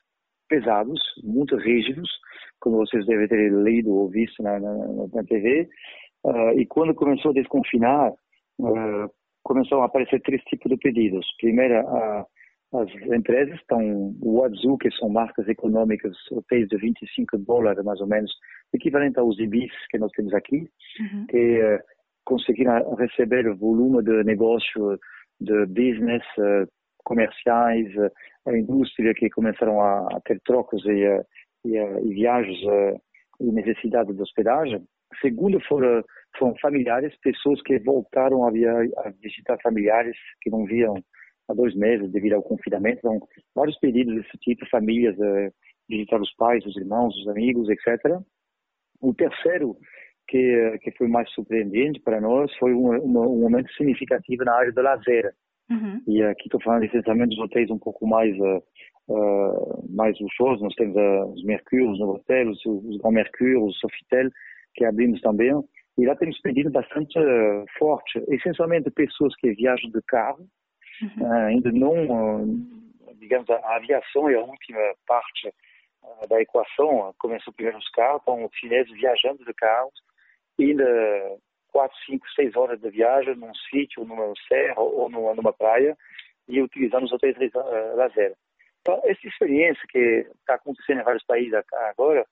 pesados, 0.49 1.01
muito 1.23 1.57
rígidos, 1.57 2.09
como 2.61 2.79
vocês 2.79 3.05
devem 3.07 3.29
ter 3.29 3.53
lido 3.53 3.91
ou 3.93 4.09
visto 4.09 4.43
na, 4.43 4.59
na, 4.59 4.77
na 5.13 5.25
TV. 5.25 5.69
Uh, 6.25 6.59
e 6.59 6.67
quando 6.67 6.95
começou 6.95 7.31
a 7.31 7.35
desconfinar, 7.35 8.11
uh, 8.11 9.11
começaram 9.43 9.83
a 9.83 9.87
aparecer 9.87 10.21
três 10.23 10.43
tipos 10.45 10.71
de 10.71 10.77
pedidos. 10.77 11.27
Primeiro, 11.39 11.75
as 12.75 12.91
empresas 13.13 13.55
estão, 13.57 14.15
o 14.21 14.45
Azul, 14.45 14.77
que 14.77 14.91
são 14.93 15.09
marcas 15.09 15.47
econômicas, 15.49 16.17
hotéis 16.33 16.67
de 16.69 16.77
25 16.77 17.39
dólares 17.39 17.85
mais 17.85 18.01
ou 18.01 18.07
menos, 18.07 18.33
equivalente 18.75 19.19
aos 19.19 19.39
IBIS 19.39 19.73
que 19.91 19.99
nós 19.99 20.11
temos 20.13 20.35
aqui, 20.35 20.69
uhum. 21.01 21.27
que 21.29 21.63
uh, 21.63 21.79
conseguiram 22.25 22.95
receber 22.97 23.55
volume 23.55 24.03
de 24.03 24.25
negócio, 24.25 24.99
de 25.41 25.67
business, 25.67 26.25
uh, 26.39 26.69
comerciais, 27.05 27.95
uh, 27.97 28.11
a 28.49 28.59
indústria 28.59 29.15
que 29.15 29.31
começaram 29.31 29.81
a, 29.81 30.09
a 30.17 30.21
ter 30.25 30.41
trocos 30.45 30.85
e, 30.87 31.05
e, 31.65 31.77
e 31.77 32.15
viagens 32.15 32.59
e 33.41 33.45
necessidade 33.53 34.13
de 34.13 34.23
hospedagem. 34.23 34.85
Segundo, 35.21 35.61
foram, 35.67 36.03
foram 36.39 36.55
familiares, 36.61 37.15
pessoas 37.21 37.61
que 37.63 37.79
voltaram 37.79 38.45
a, 38.45 38.51
via, 38.51 38.73
a 38.73 39.11
visitar 39.23 39.57
familiares 39.63 40.17
que 40.41 40.51
não 40.51 40.65
viam 40.65 40.95
há 41.49 41.55
dois 41.55 41.75
meses 41.75 42.11
devido 42.11 42.35
ao 42.35 42.43
confinamento. 42.43 42.99
Então, 42.99 43.21
vários 43.55 43.79
pedidos 43.79 44.15
desse 44.15 44.37
tipo, 44.39 44.69
famílias, 44.69 45.17
uh, 45.19 45.53
visitar 45.89 46.21
os 46.21 46.35
pais, 46.35 46.65
os 46.65 46.77
irmãos, 46.77 47.17
os 47.17 47.29
amigos, 47.29 47.69
etc. 47.69 48.19
O 49.01 49.15
terceiro, 49.15 49.77
que, 50.29 50.79
que 50.83 50.91
foi 50.93 51.09
mais 51.09 51.31
surpreendente 51.31 52.01
para 52.01 52.21
nós, 52.21 52.55
foi 52.57 52.75
um, 52.75 52.93
um, 52.93 53.19
um 53.19 53.41
momento 53.41 53.71
significativo 53.73 54.45
na 54.45 54.55
área 54.55 54.73
do 54.73 54.83
lazer. 54.83 55.33
Uhum. 55.71 56.01
E 56.07 56.23
aqui 56.23 56.45
estou 56.45 56.61
falando 56.63 56.85
essencialmente 56.85 57.35
dos 57.35 57.45
hotéis 57.45 57.71
um 57.71 57.79
pouco 57.79 58.07
mais 58.07 58.37
uh, 58.39 58.63
uh, 59.09 59.85
mais 59.89 60.19
luxuosos. 60.21 60.63
Nós 60.63 60.75
temos 60.75 60.97
uh, 60.97 61.33
os 61.33 61.45
Mercure, 61.45 61.89
os 61.89 61.99
Novotel, 61.99 62.51
os, 62.51 62.65
os 62.65 62.99
Grand 62.99 63.13
Mercure, 63.13 63.57
os 63.57 63.79
Sofitel, 63.79 64.31
que 64.77 64.85
abrimos 64.85 65.21
também. 65.21 65.53
E 65.99 66.07
lá 66.07 66.15
temos 66.15 66.39
pedido 66.41 66.71
bastante 66.71 67.19
forte, 67.79 68.23
essencialmente 68.29 68.91
pessoas 68.91 69.35
que 69.37 69.53
viajam 69.53 69.91
de 69.91 70.03
carro, 70.03 70.47
Uhum. 71.03 71.31
ainda 71.31 71.71
não, 71.73 72.47
digamos, 73.19 73.49
a 73.51 73.77
aviação 73.77 74.31
é 74.31 74.35
a 74.35 74.41
última 74.41 74.81
parte 75.07 75.53
da 76.29 76.41
equação. 76.41 77.15
Começou 77.19 77.53
primeiro 77.53 77.79
os 77.79 77.89
carros, 77.91 78.23
os 78.27 78.57
chineses 78.57 78.93
viajando 78.93 79.45
de 79.45 79.53
carros, 79.55 79.93
ainda 80.59 81.37
quatro, 81.69 81.97
cinco, 82.07 82.27
seis 82.31 82.57
horas 82.57 82.81
de 82.81 82.89
viagem 82.91 83.35
num 83.37 83.55
sítio, 83.71 84.05
numa 84.05 84.33
serra 84.49 84.81
ou 84.81 85.11
numa, 85.11 85.35
numa 85.35 85.53
praia 85.53 85.97
e 86.49 86.63
utilizando 86.63 87.05
os 87.05 87.13
hotéis 87.13 87.37
uh, 87.37 87.97
lazer. 87.97 88.35
Então, 88.81 89.01
essa 89.05 89.27
experiência 89.27 89.83
que 89.89 90.27
está 90.41 90.55
acontecendo 90.55 91.01
em 91.01 91.05
vários 91.05 91.25
países 91.25 91.53
agora 91.91 92.23
uh, 92.23 92.27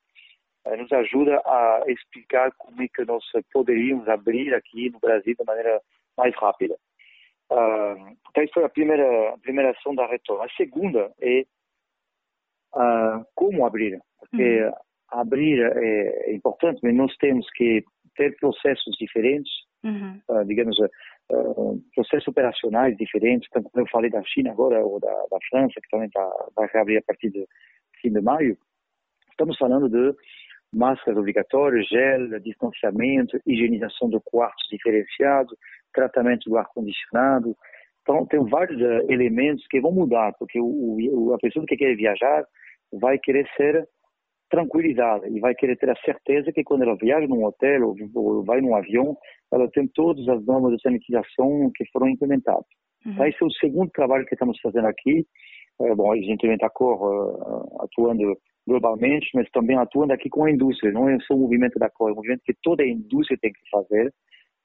nos 0.78 0.90
ajuda 0.92 1.40
a 1.44 1.82
explicar 1.88 2.50
como 2.56 2.82
é 2.82 2.88
que 2.88 3.04
nós 3.04 3.24
poderíamos 3.52 4.08
abrir 4.08 4.54
aqui 4.54 4.90
no 4.90 4.98
Brasil 4.98 5.34
de 5.38 5.44
maneira 5.44 5.80
mais 6.16 6.34
rápida. 6.36 6.74
Uh, 7.50 8.16
então, 8.30 8.42
isso 8.42 8.54
foi 8.54 8.64
a 8.64 8.68
primeira, 8.68 9.34
a 9.34 9.38
primeira 9.38 9.70
ação 9.70 9.94
da 9.94 10.06
retorno. 10.06 10.42
A 10.42 10.48
segunda 10.56 11.12
é 11.20 11.44
uh, 12.74 13.24
como 13.34 13.66
abrir. 13.66 14.00
Porque 14.18 14.64
uhum. 14.64 14.72
abrir 15.10 15.60
é, 15.60 16.30
é, 16.30 16.34
importante, 16.34 16.80
mas 16.82 16.94
nós 16.94 17.14
temos 17.16 17.46
que 17.52 17.84
ter 18.16 18.34
processos 18.36 18.96
diferentes, 18.98 19.52
uhum. 19.84 20.20
uh, 20.28 20.44
digamos, 20.46 20.76
processos 21.94 22.28
operacionais 22.28 22.96
diferentes. 22.96 23.48
Tanto 23.50 23.70
como 23.70 23.84
eu 23.84 23.90
falei 23.90 24.10
da 24.10 24.22
China 24.24 24.50
agora, 24.50 24.84
ou 24.84 24.98
da, 24.98 25.12
da 25.30 25.38
França, 25.50 25.80
que 25.80 25.88
também 25.90 26.08
tá, 26.10 26.28
vai 26.56 26.68
reabrir 26.72 26.98
a 26.98 27.02
partir 27.02 27.30
do 27.30 27.46
fim 28.00 28.10
de 28.12 28.20
maio, 28.20 28.56
estamos 29.30 29.56
falando 29.58 29.88
de 29.88 30.16
máscaras 30.74 31.18
obrigatórias, 31.18 31.86
gel, 31.88 32.40
distanciamento, 32.40 33.38
higienização 33.46 34.08
do 34.08 34.20
quarto 34.20 34.56
diferenciado, 34.70 35.56
tratamento 35.92 36.48
do 36.48 36.56
ar-condicionado. 36.56 37.56
Então, 38.02 38.26
tem 38.26 38.44
vários 38.44 38.80
uh, 38.80 39.10
elementos 39.10 39.66
que 39.68 39.80
vão 39.80 39.92
mudar, 39.92 40.32
porque 40.38 40.60
o, 40.60 40.66
o, 40.66 41.34
a 41.34 41.38
pessoa 41.38 41.64
que 41.66 41.76
quer 41.76 41.94
viajar 41.96 42.44
vai 42.92 43.18
querer 43.18 43.46
ser 43.56 43.88
tranquilizada 44.50 45.26
e 45.28 45.40
vai 45.40 45.54
querer 45.54 45.76
ter 45.76 45.90
a 45.90 45.96
certeza 46.04 46.52
que 46.52 46.62
quando 46.62 46.82
ela 46.82 46.96
viaja 46.96 47.26
num 47.26 47.44
hotel 47.44 47.88
ou, 47.88 47.96
ou 48.14 48.44
vai 48.44 48.60
num 48.60 48.76
avião, 48.76 49.16
ela 49.52 49.68
tem 49.70 49.88
todas 49.88 50.28
as 50.28 50.44
normas 50.44 50.76
de 50.76 50.82
sanitização 50.82 51.70
que 51.74 51.84
foram 51.92 52.08
implementadas. 52.08 52.66
Uhum. 53.04 53.12
Então, 53.12 53.26
esse 53.26 53.42
é 53.42 53.46
o 53.46 53.50
segundo 53.52 53.90
trabalho 53.90 54.26
que 54.26 54.34
estamos 54.34 54.58
fazendo 54.60 54.86
aqui. 54.86 55.26
É, 55.80 55.94
bom, 55.94 56.14
evidentemente 56.14 56.64
a 56.64 56.70
Cor 56.70 57.02
uh, 57.02 57.82
atuando 57.82 58.36
globalmente, 58.66 59.28
mas 59.34 59.48
também 59.50 59.76
atuando 59.76 60.12
aqui 60.12 60.28
com 60.28 60.44
a 60.44 60.50
indústria. 60.50 60.92
Não 60.92 61.08
é 61.08 61.18
só 61.20 61.34
o 61.34 61.38
movimento 61.38 61.78
da 61.78 61.90
Cor, 61.90 62.10
é 62.10 62.12
um 62.12 62.16
movimento 62.16 62.42
que 62.44 62.54
toda 62.62 62.82
a 62.82 62.88
indústria 62.88 63.38
tem 63.40 63.52
que 63.52 63.70
fazer 63.70 64.12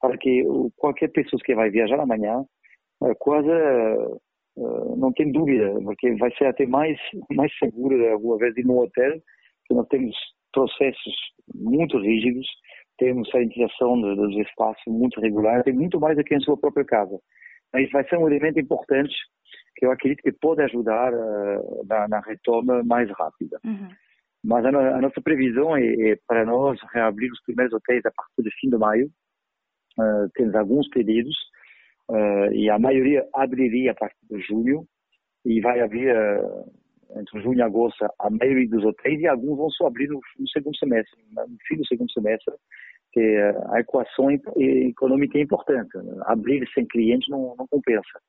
para 0.00 0.16
que 0.16 0.42
qualquer 0.76 1.08
pessoa 1.08 1.40
que 1.44 1.54
vai 1.54 1.70
viajar 1.70 2.00
amanhã 2.00 2.44
quase 3.18 3.48
eh, 3.48 4.96
não 4.96 5.12
tem 5.12 5.30
dúvida, 5.32 5.72
porque 5.82 6.14
vai 6.16 6.30
ser 6.36 6.46
até 6.46 6.66
mais 6.66 6.98
mais 7.32 7.52
seguro 7.58 8.10
alguma 8.10 8.38
vez 8.38 8.56
ir 8.56 8.64
no 8.64 8.80
hotel, 8.82 9.12
que 9.66 9.74
nós 9.74 9.86
temos 9.88 10.14
processos 10.52 11.14
muito 11.54 11.98
rígidos, 11.98 12.46
temos 12.98 13.28
sanitização 13.30 14.00
dos 14.00 14.36
espaços 14.36 14.82
muito 14.86 15.20
regular, 15.20 15.62
tem 15.62 15.72
muito 15.72 15.98
mais 16.00 16.16
do 16.16 16.24
que 16.24 16.34
em 16.34 16.40
sua 16.40 16.58
própria 16.58 16.84
casa. 16.84 17.18
Mas 17.72 17.90
vai 17.90 18.06
ser 18.08 18.18
um 18.18 18.28
elemento 18.28 18.58
importante 18.60 19.14
que 19.76 19.86
eu 19.86 19.92
acredito 19.92 20.22
que 20.22 20.32
pode 20.32 20.62
ajudar 20.62 21.12
uh, 21.12 21.86
na, 21.86 22.08
na, 22.08 22.20
retoma 22.20 22.82
mais 22.84 23.10
rápida. 23.10 23.58
Uhum. 23.64 23.88
Mas 24.44 24.64
a, 24.64 24.68
a, 24.68 25.00
nossa 25.00 25.20
previsão 25.20 25.76
é, 25.76 25.84
é, 25.84 26.18
para 26.26 26.44
nós 26.44 26.78
reabrir 26.92 27.30
os 27.30 27.42
primeiros 27.42 27.72
hotéis 27.74 28.04
a 28.04 28.10
partir 28.10 28.42
do 28.42 28.50
fim 28.58 28.70
de 28.70 28.76
maio, 28.76 29.10
Uh, 29.98 30.30
temos 30.34 30.54
alguns 30.54 30.88
pedidos 30.88 31.34
uh, 32.08 32.52
e 32.52 32.70
a 32.70 32.78
maioria 32.78 33.26
abriria 33.34 33.90
a 33.90 33.94
partir 33.94 34.24
de 34.30 34.40
julho 34.40 34.86
e 35.44 35.60
vai 35.60 35.80
abrir 35.80 36.14
entre 37.16 37.42
junho 37.42 37.58
e 37.58 37.62
agosto 37.62 38.04
a 38.18 38.30
maioria 38.30 38.68
dos 38.68 38.84
hotéis 38.84 39.20
e 39.20 39.26
alguns 39.26 39.56
vão 39.56 39.70
só 39.70 39.88
abrir 39.88 40.08
no, 40.08 40.20
no 40.38 40.48
segundo 40.48 40.76
semestre, 40.76 41.18
no 41.32 41.56
fim 41.66 41.76
do 41.76 41.86
segundo 41.86 42.10
semestre, 42.12 42.54
que 43.12 43.20
a 43.72 43.80
equação 43.80 44.30
econômica 44.30 45.38
é 45.38 45.42
importante. 45.42 45.90
Abrir 46.26 46.68
sem 46.72 46.86
clientes 46.86 47.28
não, 47.28 47.56
não 47.58 47.66
compensa. 47.66 48.20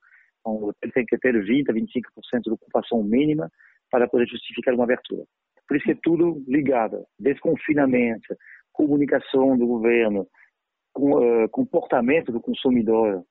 Então, 0.41 0.53
o 0.53 0.69
hotel 0.69 0.91
tem 0.91 1.05
que 1.05 1.17
ter 1.17 1.33
20%, 1.33 1.65
25% 1.67 2.41
de 2.43 2.51
ocupação 2.51 3.03
mínima 3.03 3.49
para 3.89 4.07
poder 4.07 4.27
justificar 4.27 4.73
uma 4.73 4.83
abertura. 4.83 5.23
Por 5.67 5.77
isso 5.77 5.91
é 5.91 5.95
tudo 6.01 6.43
ligado. 6.47 7.05
Desconfinamento, 7.19 8.35
comunicação 8.73 9.57
do 9.57 9.67
governo, 9.67 10.27
uh, 10.97 11.49
comportamento 11.51 12.31
do 12.31 12.41
consumidor 12.41 13.23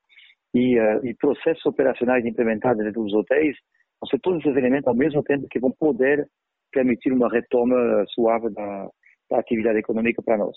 e, 0.54 0.78
uh, 0.78 1.04
e 1.04 1.14
processos 1.14 1.64
operacionais 1.66 2.24
implementados 2.24 2.84
dentro 2.84 3.02
dos 3.02 3.14
hotéis, 3.14 3.56
vão 4.00 4.08
ser 4.08 4.18
todos 4.20 4.40
esses 4.40 4.56
elementos 4.56 4.86
ao 4.86 4.94
mesmo 4.94 5.22
tempo 5.22 5.46
que 5.50 5.60
vão 5.60 5.72
poder 5.72 6.26
permitir 6.72 7.12
uma 7.12 7.28
retoma 7.28 8.04
suave 8.08 8.50
da, 8.50 8.88
da 9.30 9.38
atividade 9.38 9.78
econômica 9.78 10.22
para 10.22 10.38
nós. 10.38 10.56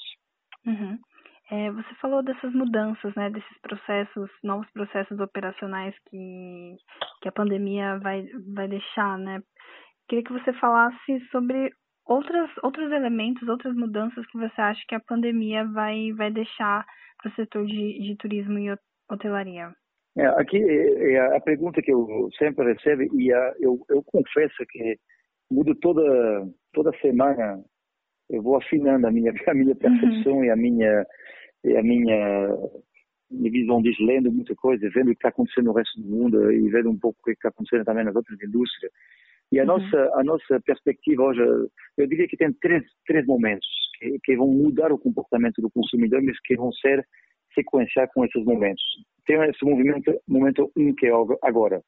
Uhum. 0.65 0.97
É, 1.53 1.69
você 1.69 1.93
falou 2.01 2.23
dessas 2.23 2.51
mudanças, 2.51 3.13
né, 3.13 3.29
desses 3.29 3.57
processos, 3.61 4.27
novos 4.43 4.67
processos 4.71 5.19
operacionais 5.19 5.93
que, 6.09 6.75
que 7.21 7.29
a 7.29 7.31
pandemia 7.31 7.99
vai, 7.99 8.25
vai 8.55 8.67
deixar, 8.67 9.19
né? 9.19 9.39
Queria 10.09 10.23
que 10.23 10.33
você 10.33 10.51
falasse 10.53 11.19
sobre 11.29 11.71
outras, 12.07 12.49
outros 12.63 12.91
elementos, 12.91 13.47
outras 13.47 13.75
mudanças 13.75 14.25
que 14.31 14.37
você 14.39 14.59
acha 14.59 14.81
que 14.87 14.95
a 14.95 14.99
pandemia 14.99 15.63
vai, 15.65 16.11
vai 16.13 16.31
deixar 16.31 16.83
para 17.21 17.29
o 17.29 17.35
setor 17.35 17.67
de, 17.67 17.99
de 17.99 18.15
turismo 18.17 18.57
e 18.57 18.75
hotelaria. 19.11 19.71
É, 20.17 20.25
aqui 20.25 20.57
é, 20.57 21.13
é 21.13 21.37
a 21.37 21.39
pergunta 21.39 21.83
que 21.83 21.93
eu 21.93 22.29
sempre 22.35 22.73
recebo 22.73 23.03
e 23.15 23.31
a, 23.31 23.53
eu, 23.59 23.79
eu 23.89 24.03
confesso 24.07 24.65
que 24.71 24.97
mudo 25.51 25.75
toda 25.75 26.01
toda 26.73 26.97
semana 26.97 27.63
eu 28.27 28.41
vou 28.41 28.57
afinando 28.57 29.05
a 29.05 29.11
minha 29.11 29.31
a 29.47 29.53
minha 29.53 29.75
percepção 29.75 30.37
uhum. 30.37 30.45
e 30.45 30.49
a 30.49 30.55
minha 30.55 31.05
a 31.65 31.83
minha, 31.83 32.57
minha 33.29 33.51
visão 33.51 33.81
disso 33.81 34.03
lendo 34.03 34.31
muita 34.31 34.55
coisa 34.55 34.89
vendo 34.93 35.07
o 35.07 35.11
que 35.11 35.17
está 35.17 35.29
acontecendo 35.29 35.65
no 35.65 35.73
resto 35.73 36.01
do 36.01 36.07
mundo 36.07 36.51
e 36.51 36.69
vendo 36.69 36.89
um 36.89 36.97
pouco 36.97 37.17
o 37.19 37.23
que 37.25 37.31
está 37.31 37.49
acontecendo 37.49 37.85
também 37.85 38.05
nas 38.05 38.15
outras 38.15 38.39
indústrias 38.41 38.91
e 39.51 39.59
a 39.59 39.63
uhum. 39.63 39.67
nossa 39.67 40.11
a 40.15 40.23
nossa 40.23 40.59
perspectiva 40.65 41.23
hoje 41.23 41.41
eu 41.97 42.07
diria 42.07 42.27
que 42.27 42.37
tem 42.37 42.51
três 42.53 42.83
três 43.05 43.25
momentos 43.25 43.67
que, 43.97 44.17
que 44.23 44.35
vão 44.35 44.47
mudar 44.47 44.91
o 44.91 44.99
comportamento 44.99 45.61
do 45.61 45.71
consumidor 45.71 46.21
mas 46.21 46.39
que 46.41 46.55
vão 46.55 46.71
ser 46.73 47.05
sequenciar 47.53 48.09
com 48.13 48.25
esses 48.25 48.43
momentos 48.43 48.83
tem 49.25 49.37
esse 49.49 49.63
movimento 49.63 50.13
momento 50.27 50.71
um 50.77 50.93
que 50.93 51.07
é 51.07 51.11
agora 51.43 51.81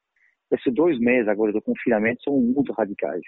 esses 0.52 0.74
dois 0.74 1.00
meses 1.00 1.28
agora 1.28 1.52
do 1.52 1.62
confinamento 1.62 2.24
são 2.24 2.40
muito 2.40 2.72
radicais 2.72 3.24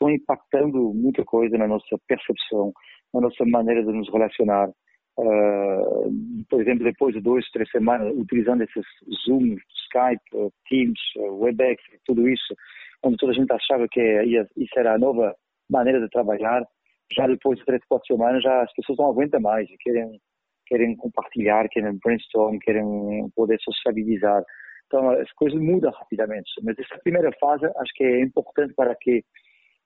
estão 0.00 0.10
impactando 0.10 0.94
muita 0.94 1.22
coisa 1.24 1.58
na 1.58 1.68
nossa 1.68 1.98
percepção, 2.08 2.72
na 3.12 3.20
nossa 3.20 3.44
maneira 3.44 3.84
de 3.84 3.92
nos 3.92 4.10
relacionar. 4.10 4.70
Uh, 5.20 6.10
por 6.48 6.62
exemplo, 6.62 6.84
depois 6.84 7.14
de 7.14 7.20
duas, 7.20 7.44
três 7.50 7.70
semanas 7.70 8.10
utilizando 8.16 8.62
esses 8.62 8.86
Zoom, 9.26 9.56
Skype, 9.84 10.22
uh, 10.32 10.50
Teams, 10.66 10.98
uh, 11.18 11.42
Webex, 11.42 11.82
tudo 12.06 12.26
isso, 12.26 12.54
onde 13.02 13.18
toda 13.18 13.32
a 13.32 13.34
gente 13.34 13.52
achava 13.52 13.86
que 13.86 14.00
ia, 14.00 14.46
isso 14.56 14.78
era 14.78 14.94
a 14.94 14.98
nova 14.98 15.34
maneira 15.68 16.00
de 16.00 16.08
trabalhar, 16.08 16.64
já 17.12 17.26
depois 17.26 17.58
de 17.58 17.66
três, 17.66 17.82
quatro 17.86 18.06
semanas, 18.06 18.42
já 18.42 18.62
as 18.62 18.72
pessoas 18.72 18.98
não 18.98 19.10
aguentam 19.10 19.40
mais 19.40 19.68
querem, 19.80 20.18
querem 20.66 20.96
compartilhar, 20.96 21.68
querem 21.68 21.98
brainstorm, 22.02 22.58
querem 22.58 23.28
poder 23.36 23.58
sociabilizar. 23.60 24.42
Então, 24.86 25.10
as 25.10 25.30
coisas 25.32 25.60
mudam 25.60 25.92
rapidamente. 25.92 26.50
Mas 26.62 26.78
essa 26.78 26.98
primeira 27.02 27.30
fase, 27.38 27.66
acho 27.66 27.92
que 27.94 28.04
é 28.04 28.22
importante 28.22 28.72
para 28.74 28.94
que 28.94 29.22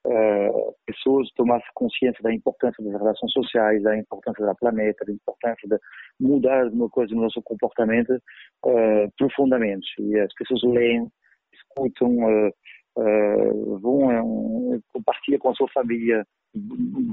uh, 0.06 0.74
pessoas 0.86 1.30
tomassem 1.34 1.68
consciência 1.74 2.22
da 2.22 2.32
importância 2.32 2.82
das 2.84 2.92
relações 2.92 3.32
sociais, 3.32 3.82
da 3.82 3.96
importância 3.96 4.44
da 4.44 4.54
planeta, 4.54 5.04
da 5.04 5.12
importância 5.12 5.68
de 5.68 5.78
mudar 6.20 6.64
alguma 6.64 6.88
coisa 6.88 7.14
no 7.14 7.22
nosso 7.22 7.42
comportamento 7.42 8.10
uh, 8.12 9.10
profundamente. 9.16 9.86
E 9.98 10.18
as 10.18 10.32
pessoas 10.34 10.62
leem, 10.62 11.08
escutam, 11.52 12.16
uh, 12.18 13.78
vão 13.80 14.80
compartilhar 14.92 15.38
com 15.38 15.50
a 15.50 15.54
sua 15.54 15.68
família, 15.70 16.24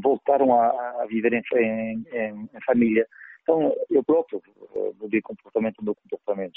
voltaram 0.04 0.54
a, 0.54 0.68
a 1.02 1.06
viver 1.08 1.34
em, 1.34 1.42
em, 2.14 2.50
em, 2.54 2.62
família. 2.66 3.08
Então, 3.42 3.74
eu 3.90 4.04
próprio 4.04 4.40
mudei 5.00 5.20
comportamento 5.22 5.78
do 5.78 5.86
meu 5.86 5.96
comportamento, 5.96 6.54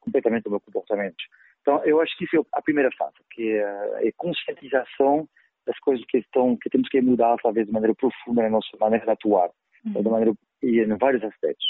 completamente 0.00 0.44
do 0.44 0.50
meu 0.50 0.60
comportamento. 0.60 1.16
Então, 1.60 1.84
eu 1.84 2.00
acho 2.00 2.16
que 2.16 2.24
isso 2.24 2.36
é 2.36 2.40
a 2.52 2.62
primeira 2.62 2.88
fase, 2.96 3.16
que 3.30 3.52
é 3.52 4.08
a 4.08 4.12
conscientização 4.16 5.28
das 5.68 5.78
coisas 5.80 6.04
que 6.08 6.18
estão 6.18 6.56
que 6.56 6.70
temos 6.70 6.88
que 6.88 7.00
mudar 7.02 7.36
talvez 7.42 7.66
de 7.66 7.72
maneira 7.72 7.94
profunda 7.94 8.42
na 8.42 8.48
nossa 8.48 8.74
maneira 8.80 9.04
de 9.04 9.10
atuar, 9.12 9.50
uhum. 9.84 10.02
de 10.02 10.08
maneira 10.08 10.32
e 10.62 10.80
em 10.80 10.96
vários 10.96 11.22
aspectos. 11.22 11.66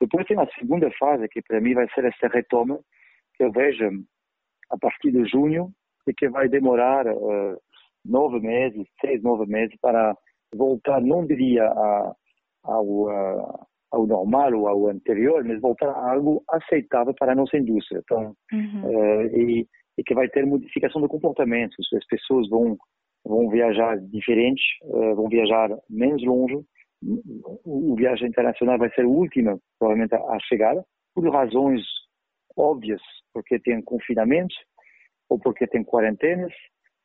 Depois 0.00 0.26
tem 0.26 0.38
a 0.40 0.46
segunda 0.58 0.90
fase 0.98 1.28
que 1.28 1.42
para 1.42 1.60
mim 1.60 1.74
vai 1.74 1.86
ser 1.90 2.06
essa 2.06 2.26
retoma 2.28 2.80
que 3.36 3.44
eu 3.44 3.52
vejo 3.52 3.90
a 4.70 4.78
partir 4.78 5.12
de 5.12 5.24
junho 5.26 5.70
e 6.06 6.14
que 6.14 6.28
vai 6.30 6.48
demorar 6.48 7.06
uh, 7.06 7.60
nove 8.04 8.40
meses, 8.40 8.86
seis, 9.00 9.22
nove 9.22 9.46
meses 9.46 9.76
para 9.80 10.16
voltar, 10.54 11.00
não 11.02 11.26
diria 11.26 11.64
a, 11.64 12.12
ao, 12.64 12.86
uh, 12.86 13.66
ao 13.90 14.06
normal 14.06 14.54
ou 14.54 14.68
ao 14.68 14.88
anterior, 14.88 15.44
mas 15.44 15.60
voltar 15.60 15.90
a 15.90 16.12
algo 16.12 16.42
aceitável 16.48 17.14
para 17.14 17.32
a 17.32 17.36
nossa 17.36 17.58
indústria. 17.58 18.00
Então, 18.02 18.34
uhum. 18.52 18.84
uh, 18.84 19.26
e, 19.36 19.66
e 19.98 20.02
que 20.02 20.14
vai 20.14 20.28
ter 20.28 20.46
modificação 20.46 21.02
do 21.02 21.08
comportamento. 21.08 21.74
As 21.94 22.06
pessoas 22.06 22.48
vão 22.48 22.78
vão 23.28 23.48
viajar 23.48 23.98
diferentes, 23.98 24.64
uh, 24.82 25.14
vão 25.14 25.28
viajar 25.28 25.70
menos 25.88 26.24
longe. 26.24 26.58
O, 27.64 27.94
viagem 27.94 28.28
internacional 28.28 28.78
vai 28.78 28.90
ser 28.92 29.02
a 29.02 29.08
última, 29.08 29.56
provavelmente, 29.78 30.14
a 30.14 30.38
chegar, 30.48 30.74
por 31.14 31.28
razões 31.30 31.82
óbvias, 32.56 33.00
porque 33.32 33.60
tem 33.60 33.80
confinamento, 33.82 34.54
ou 35.28 35.38
porque 35.38 35.66
tem 35.66 35.84
quarentenas, 35.84 36.52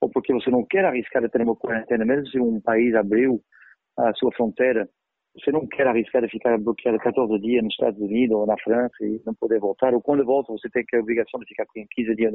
ou 0.02 0.10
porque 0.10 0.34
você 0.34 0.50
não 0.50 0.66
quer 0.66 0.86
arriscar 0.86 1.24
a 1.24 1.30
ter 1.30 1.42
uma 1.42 1.56
quarentena, 1.56 2.06
mesmo 2.06 2.28
se 2.28 2.40
um 2.40 2.60
país 2.60 2.96
abriu 2.96 3.40
a 3.98 4.14
sua 4.16 4.32
fronteira, 4.32 4.90
você 5.36 5.52
não 5.52 5.68
quer 5.68 5.88
arriscar 5.88 6.24
a 6.24 6.30
ficar 6.30 6.58
bloqueado 6.58 6.98
14 7.00 7.40
dias 7.40 7.64
nos 7.64 7.74
Estados 7.74 8.00
Unidos 8.00 8.36
ou 8.36 8.48
na 8.48 8.58
França 8.64 8.96
e 9.02 9.22
não 9.26 9.34
poder 9.36 9.60
voltar, 9.60 9.94
ou 9.94 10.02
quando 10.02 10.26
volta 10.26 10.52
você 10.52 10.70
tem 10.70 10.84
a 10.94 11.00
obrigação 11.00 11.40
de 11.40 11.48
ficar 11.48 11.66
15 11.74 12.16
dias 12.16 12.34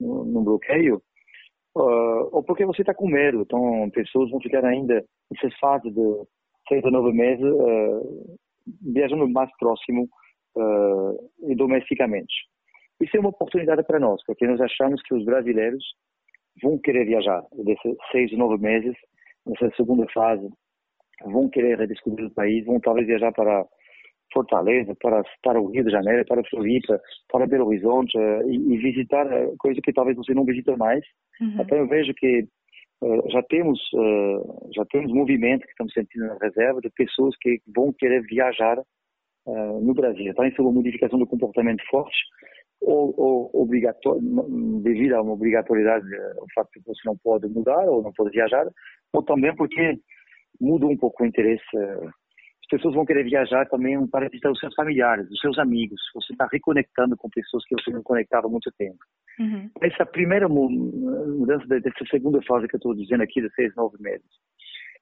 no 0.00 0.42
bloqueio, 0.44 1.02
uh, 1.76 2.28
ou 2.32 2.42
porque 2.42 2.64
você 2.64 2.82
está 2.82 2.94
com 2.94 3.08
medo. 3.08 3.42
Então, 3.42 3.90
pessoas 3.90 4.30
vão 4.30 4.40
ficar 4.40 4.64
ainda 4.64 5.04
nessa 5.30 5.56
fase 5.58 5.90
de 5.90 6.24
seis 6.68 6.84
a 6.84 6.90
nove 6.90 7.12
meses 7.12 7.44
uh, 7.44 8.38
viajando 8.82 9.28
mais 9.28 9.50
próximo 9.58 10.08
uh, 10.56 11.50
e 11.50 11.54
domesticamente. 11.54 12.34
Isso 13.00 13.16
é 13.16 13.20
uma 13.20 13.28
oportunidade 13.28 13.82
para 13.84 14.00
nós, 14.00 14.22
porque 14.26 14.46
nós 14.46 14.60
achamos 14.60 15.02
que 15.02 15.14
os 15.14 15.24
brasileiros 15.24 15.84
vão 16.62 16.78
querer 16.78 17.04
viajar 17.04 17.42
desses 17.52 17.96
seis 18.10 18.32
a 18.32 18.36
nove 18.36 18.56
meses, 18.56 18.96
nessa 19.46 19.70
segunda 19.76 20.06
fase, 20.12 20.48
vão 21.24 21.48
querer 21.50 21.78
redescobrir 21.78 22.26
o 22.26 22.34
país, 22.34 22.64
vão 22.64 22.80
talvez 22.80 23.06
viajar 23.06 23.32
para 23.32 23.66
Fortaleza, 24.32 24.94
para, 25.00 25.22
para 25.42 25.60
o 25.60 25.70
Rio 25.70 25.84
de 25.84 25.90
Janeiro, 25.90 26.24
para 26.26 26.44
Floripa, 26.48 27.00
para 27.30 27.46
Belo 27.46 27.66
Horizonte 27.66 28.16
uh, 28.16 28.50
e, 28.50 28.74
e, 28.74 28.78
visitar 28.78 29.26
uh, 29.26 29.54
coisas 29.58 29.80
que 29.82 29.92
talvez 29.92 30.16
você 30.16 30.34
não 30.34 30.44
visita 30.44 30.76
mais. 30.76 31.04
Uhum. 31.40 31.60
Então 31.60 31.78
eu 31.78 31.86
vejo 31.86 32.12
que 32.14 32.46
uh, 33.02 33.30
já 33.30 33.42
temos 33.44 33.80
já 34.74 34.84
temos 34.90 35.12
movimento 35.12 35.62
que 35.62 35.70
estamos 35.70 35.92
sentindo 35.92 36.26
na 36.26 36.38
reserva 36.40 36.80
de 36.80 36.90
pessoas 36.90 37.34
que 37.40 37.60
vão 37.74 37.92
querer 37.92 38.22
viajar 38.22 38.80
no 39.80 39.94
Brasil. 39.94 40.26
Então 40.26 40.44
isso 40.44 40.60
é 40.60 40.64
uma 40.64 40.72
modificação 40.72 41.20
do 41.20 41.26
comportamento 41.26 41.80
forte 41.88 42.16
ou, 42.80 43.14
ou 43.16 43.62
obrigatório, 43.62 44.20
devido 44.82 45.12
a 45.14 45.22
uma 45.22 45.34
obrigatoriedade, 45.34 46.04
o 46.04 46.46
fato 46.52 46.68
de 46.74 46.80
que 46.80 46.86
você 46.86 47.00
não 47.06 47.16
pode 47.16 47.46
mudar 47.48 47.88
ou 47.88 48.02
não 48.02 48.12
pode 48.12 48.30
viajar, 48.30 48.66
ou 49.12 49.22
também 49.22 49.54
porque 49.54 50.00
muda 50.60 50.86
um 50.86 50.96
pouco 50.96 51.22
o 51.22 51.26
interesse 51.26 51.62
as 52.66 52.68
pessoas 52.68 52.94
vão 52.96 53.06
querer 53.06 53.22
viajar 53.22 53.64
também 53.68 54.04
para 54.08 54.28
visitar 54.28 54.50
os 54.50 54.58
seus 54.58 54.74
familiares, 54.74 55.30
os 55.30 55.38
seus 55.38 55.56
amigos. 55.56 56.00
Você 56.14 56.32
está 56.32 56.48
reconectando 56.50 57.16
com 57.16 57.30
pessoas 57.30 57.64
que 57.64 57.76
você 57.76 57.92
não 57.92 58.02
conectava 58.02 58.48
há 58.48 58.50
muito 58.50 58.72
tempo. 58.76 58.98
Uhum. 59.38 59.70
Essa 59.80 60.04
primeira 60.04 60.48
mudança 60.48 61.64
dessa 61.68 62.04
segunda 62.10 62.42
fase 62.42 62.66
que 62.66 62.74
eu 62.74 62.78
estou 62.78 62.94
dizendo 62.94 63.22
aqui, 63.22 63.40
de 63.40 63.48
seis, 63.54 63.72
nove 63.76 63.96
meses. 64.00 64.26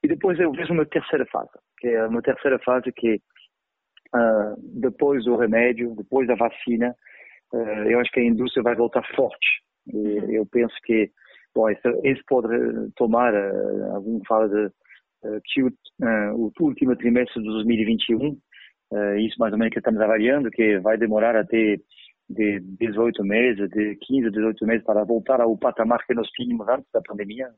E 0.03 0.09
depois 0.09 0.39
eu 0.39 0.53
vejo 0.53 0.75
uma 0.75 0.85
terceira 0.85 1.25
fase, 1.33 1.49
que 1.79 1.89
é 1.89 2.07
uma 2.07 2.21
terceira 2.21 2.59
fase 2.59 2.93
que 2.93 3.15
uh, 4.15 4.81
depois 4.81 5.25
do 5.25 5.35
remédio, 5.35 5.95
depois 5.97 6.29
da 6.29 6.35
vacina, 6.35 6.95
uh, 7.55 7.89
eu 7.89 7.99
acho 7.99 8.11
que 8.13 8.21
a 8.21 8.25
indústria 8.25 8.63
vai 8.63 8.75
voltar 8.75 9.03
forte. 9.17 9.63
E 9.89 9.97
uhum. 9.97 10.31
eu 10.31 10.47
penso 10.53 10.75
que, 10.85 11.11
bom, 11.55 11.71
isso, 11.71 12.23
pode 12.29 12.49
tomar, 12.97 13.33
uh, 13.33 13.95
algum 13.95 14.21
fala 14.29 14.51
de 14.51 14.71
que 15.45 15.63
o, 15.63 15.71
o 16.39 16.53
último 16.61 16.97
trimestre 16.97 17.43
de 17.43 17.49
2021, 17.49 18.37
isso 19.19 19.37
mais 19.39 19.53
ou 19.53 19.59
menos 19.59 19.73
que 19.73 19.79
estamos 19.79 20.01
avaliando, 20.01 20.51
que 20.51 20.79
vai 20.79 20.97
demorar 20.97 21.37
até 21.37 21.77
de 22.29 22.61
18 22.81 23.23
meses, 23.25 23.69
de 23.71 23.97
15 23.97 24.29
a 24.29 24.31
18 24.31 24.67
meses 24.67 24.85
para 24.85 25.05
voltar 25.05 25.41
ao 25.41 25.57
patamar 25.57 26.05
que 26.07 26.15
nós 26.15 26.29
tínhamos 26.31 26.67
antes 26.69 26.91
da 26.93 27.01
pandemia. 27.03 27.49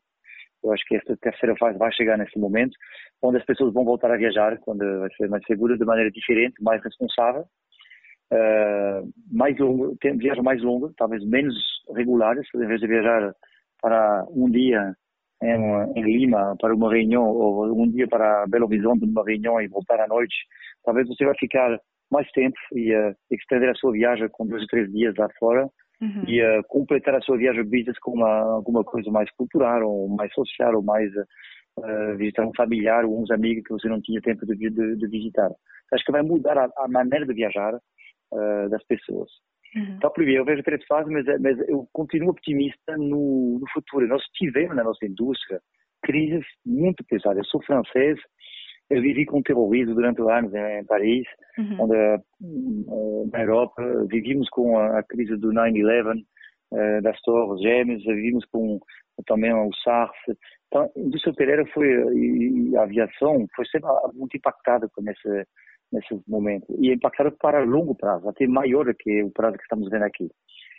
Eu 0.65 0.73
acho 0.73 0.85
que 0.87 0.97
esta 0.97 1.17
terceira 1.19 1.55
fase 1.57 1.79
vai 1.79 1.93
chegar 1.93 2.19
nesse 2.19 2.39
momento, 2.39 2.77
onde 3.23 3.39
as 3.39 3.45
pessoas 3.45 3.73
vão 3.73 3.85
voltar 3.85 4.11
a 4.11 4.17
viajar, 4.17 4.59
quando 4.59 4.81
vai 5.01 5.09
ser 5.17 5.29
mais 5.29 5.45
seguro, 5.47 5.79
de 5.79 5.85
maneira 5.85 6.11
diferente, 6.11 6.55
mais 6.61 6.83
responsável, 6.83 7.45
uh, 8.33 9.13
mais 9.31 9.57
longo, 9.59 9.97
tem 10.01 10.17
viagem 10.17 10.43
mais 10.43 10.63
longa, 10.63 10.93
talvez 10.97 11.25
menos 11.25 11.55
regulares, 11.95 12.47
em 12.55 12.67
vez 12.67 12.81
de 12.81 12.87
viajar 12.87 13.33
para 13.81 14.27
um 14.31 14.51
dia 14.51 14.95
em, 15.43 15.99
em, 15.99 16.03
Lima 16.03 16.57
para 16.61 16.75
uma 16.75 16.93
reunião 16.93 17.25
ou 17.25 17.83
um 17.83 17.91
dia 17.91 18.09
para 18.09 18.47
Belo 18.47 18.67
Horizonte 18.67 19.05
uma 19.05 19.25
reunião 19.25 19.61
e 19.61 19.69
voltar 19.69 20.01
à 20.01 20.07
noite, 20.07 20.35
talvez 20.85 21.07
você 21.09 21.25
vai 21.25 21.35
ficar 21.39 21.79
mais 22.11 22.31
tempo 22.33 22.57
e 22.73 22.95
uh, 22.95 23.15
estender 23.31 23.69
a 23.69 23.75
sua 23.75 23.93
viagem 23.93 24.29
com 24.31 24.47
dois 24.47 24.63
ou 24.63 24.69
três 24.69 24.91
dias 24.93 25.15
lá 25.17 25.29
fora 25.39 25.69
uhum. 26.01 26.25
e 26.27 26.43
uh, 26.43 26.63
completar 26.69 27.15
a 27.15 27.21
sua 27.21 27.37
viagem 27.37 27.65
business 27.65 27.99
com 28.01 28.13
uma, 28.13 28.41
alguma 28.55 28.85
coisa 28.85 29.11
mais 29.11 29.31
cultural 29.33 29.83
ou 29.83 30.09
mais 30.09 30.33
social 30.33 30.77
ou 30.77 30.83
mais 30.83 31.11
uh, 31.15 32.17
visitar 32.17 32.47
um 32.47 32.55
familiar 32.57 33.05
ou 33.05 33.21
uns 33.21 33.31
amigos 33.31 33.65
que 33.65 33.73
você 33.73 33.89
não 33.89 34.01
tinha 34.01 34.21
tempo 34.21 34.47
de, 34.47 34.55
de, 34.55 34.97
de 34.97 35.07
visitar. 35.09 35.51
Acho 35.93 36.05
que 36.05 36.13
vai 36.13 36.23
mudar 36.23 36.57
a, 36.57 36.69
a 36.79 36.89
maneira 36.89 37.27
de 37.27 37.35
viajar 37.35 37.79
das 38.71 38.85
pessoas. 38.87 39.31
Uhum. 39.77 40.11
Primeiro, 40.15 40.41
eu 40.41 40.45
vejo 40.45 40.63
três 40.63 40.83
fases, 40.87 41.13
mas, 41.13 41.27
mas 41.41 41.59
eu 41.69 41.87
continuo 41.93 42.31
optimista 42.31 42.97
no, 42.97 43.59
no 43.61 43.67
futuro. 43.73 44.09
Nós 44.09 44.23
tivemos 44.35 44.75
na 44.75 44.83
nossa 44.85 45.05
indústria 45.05 45.61
crises 46.03 46.45
muito 46.65 47.05
pesadas. 47.05 47.39
Eu 47.39 47.45
sou 47.45 47.63
francês, 47.63 48.19
eu 48.89 49.03
vivi 49.03 49.27
com 49.27 49.43
terrorismo 49.43 49.95
durante 49.95 50.23
anos 50.23 50.55
em 50.55 50.85
Paris, 50.87 51.27
uhum. 51.59 51.77
onde 51.81 51.97
eh, 51.97 52.19
na 53.33 53.43
Europa 53.43 53.83
vivíamos 54.09 54.49
com 54.49 54.79
a, 54.79 55.01
a 55.01 55.03
crise 55.03 55.37
do 55.37 55.49
9/11, 55.49 56.23
uh, 56.73 57.03
das 57.03 57.21
torres 57.23 57.61
gêmeas, 57.61 58.03
vivimos 58.05 58.45
com 58.47 58.79
também 59.27 59.53
o 59.53 59.71
SARS. 59.83 60.17
Então, 60.69 60.83
a 60.83 61.01
indústria 61.01 61.33
hoteleira 61.33 61.67
foi 61.73 61.89
e 62.15 62.77
a 62.77 62.83
aviação 62.83 63.47
foi 63.55 63.67
sempre 63.67 63.91
muito 64.15 64.37
impactada 64.37 64.89
com 64.95 65.03
esse 65.11 65.47
nesse 65.93 66.21
momento 66.29 66.67
e 66.79 66.91
é 66.91 66.95
impactada 66.95 67.31
para 67.31 67.65
longo 67.65 67.95
prazo, 67.95 68.29
até 68.29 68.47
maior 68.47 68.85
do 68.85 68.95
que 68.95 69.23
o 69.23 69.31
prazo 69.31 69.57
que 69.57 69.63
estamos 69.63 69.89
vendo 69.89 70.05
aqui. 70.05 70.29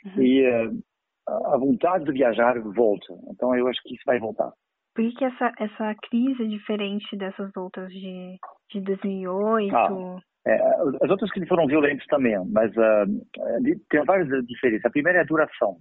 Uhum. 0.06 0.22
E 0.22 0.48
uh, 0.48 0.84
a 1.28 1.58
vontade 1.58 2.06
de 2.06 2.12
viajar 2.12 2.60
volta. 2.62 3.14
Então, 3.32 3.56
eu 3.56 3.68
acho 3.68 3.82
que 3.84 3.94
isso 3.94 4.04
vai 4.06 4.20
voltar. 4.20 4.52
Por 4.96 5.06
que, 5.06 5.16
que 5.16 5.26
essa, 5.26 5.52
essa 5.60 5.96
crise 6.10 6.44
é 6.44 6.48
diferente 6.48 7.16
dessas 7.18 7.56
outras 7.56 7.90
de, 7.92 8.38
de 8.72 8.82
2008? 8.82 9.76
Ah, 9.76 10.20
é, 10.48 10.56
as 11.04 11.10
outras 11.10 11.30
crises 11.32 11.50
foram 11.50 11.68
violentas 11.68 12.06
também, 12.08 12.36
mas 12.52 12.72
uh, 12.72 13.82
tem 13.90 14.04
várias 14.06 14.28
diferenças. 14.48 14.86
A 14.86 14.90
primeira 14.90 15.20
é 15.20 15.22
a 15.22 15.26
duração. 15.26 15.78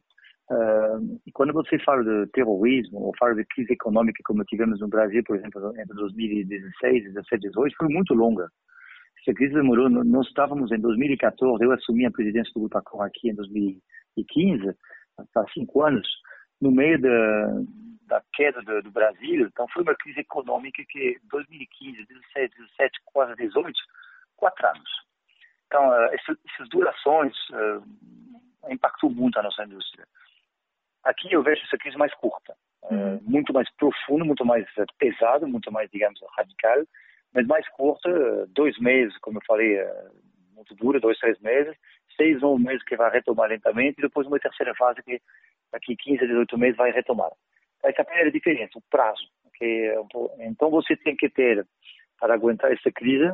Uh, 0.50 1.18
quando 1.32 1.52
você 1.52 1.78
fala 1.78 2.04
de 2.04 2.30
terrorismo 2.32 2.98
ou 2.98 3.12
fala 3.18 3.34
de 3.34 3.44
crise 3.46 3.72
econômica 3.72 4.20
como 4.24 4.44
tivemos 4.44 4.80
no 4.80 4.88
Brasil, 4.88 5.22
por 5.24 5.36
exemplo, 5.36 5.72
entre 5.80 5.94
2016, 5.94 7.04
17, 7.14 7.48
18, 7.48 7.76
foi 7.76 7.88
muito 7.88 8.12
longa. 8.12 8.48
Essa 9.26 9.34
crise 9.34 9.54
demorou, 9.54 9.90
nós 9.90 10.28
estávamos 10.28 10.70
em 10.70 10.78
2014, 10.78 11.64
eu 11.64 11.72
assumi 11.72 12.06
a 12.06 12.12
presidência 12.12 12.52
do 12.54 12.60
Butacor 12.60 13.02
aqui 13.02 13.28
em 13.28 13.34
2015, 13.34 14.72
há 15.18 15.44
cinco 15.52 15.82
anos, 15.82 16.06
no 16.60 16.70
meio 16.70 17.00
da, 17.00 17.46
da 18.06 18.22
queda 18.32 18.62
do, 18.62 18.82
do, 18.82 18.90
Brasil. 18.92 19.48
Então, 19.48 19.66
foi 19.72 19.82
uma 19.82 19.96
crise 19.96 20.20
econômica 20.20 20.80
que 20.88 21.18
2015, 21.24 22.06
17, 22.06 22.56
17, 22.56 23.00
quase 23.06 23.34
18, 23.34 23.76
quatro 24.36 24.64
anos. 24.68 24.90
Então, 25.66 25.88
uh, 25.88 26.08
essas 26.14 26.68
durações 26.68 27.34
uh, 27.50 28.72
impactou 28.72 29.10
muito 29.10 29.40
a 29.40 29.42
nossa 29.42 29.64
indústria. 29.64 30.06
Aqui 31.02 31.32
eu 31.32 31.42
vejo 31.42 31.64
essa 31.64 31.78
crise 31.78 31.96
mais 31.96 32.14
curta, 32.14 32.54
uhum. 32.84 33.16
uh, 33.16 33.22
muito 33.24 33.52
mais 33.52 33.68
profunda, 33.74 34.24
muito 34.24 34.44
mais 34.44 34.64
pesada, 34.96 35.48
muito 35.48 35.72
mais, 35.72 35.90
digamos, 35.90 36.20
radical, 36.36 36.84
mas 37.34 37.46
mais 37.46 37.68
curta, 37.70 38.46
dois 38.48 38.78
meses, 38.78 39.16
como 39.18 39.38
eu 39.38 39.42
falei, 39.46 39.78
muito 40.54 40.74
dura, 40.74 40.98
dois, 40.98 41.18
três 41.18 41.38
meses, 41.40 41.76
seis 42.16 42.42
ou 42.42 42.56
um 42.56 42.58
meses 42.58 42.82
que 42.84 42.96
vai 42.96 43.10
retomar 43.10 43.48
lentamente, 43.48 43.98
e 43.98 44.02
depois 44.02 44.26
uma 44.26 44.38
terceira 44.38 44.74
fase 44.74 45.02
que 45.02 45.20
daqui 45.72 45.94
15 45.96 46.24
a 46.24 46.26
18 46.26 46.58
meses 46.58 46.76
vai 46.76 46.90
retomar. 46.90 47.30
Essa 47.84 48.00
é 48.00 48.02
a 48.02 48.04
primeira 48.04 48.32
diferença, 48.32 48.78
o 48.78 48.82
prazo. 48.90 49.22
Que, 49.54 49.94
então 50.40 50.70
você 50.70 50.96
tem 50.96 51.16
que 51.16 51.30
ter, 51.30 51.66
para 52.20 52.34
aguentar 52.34 52.72
essa 52.72 52.90
crise, 52.92 53.32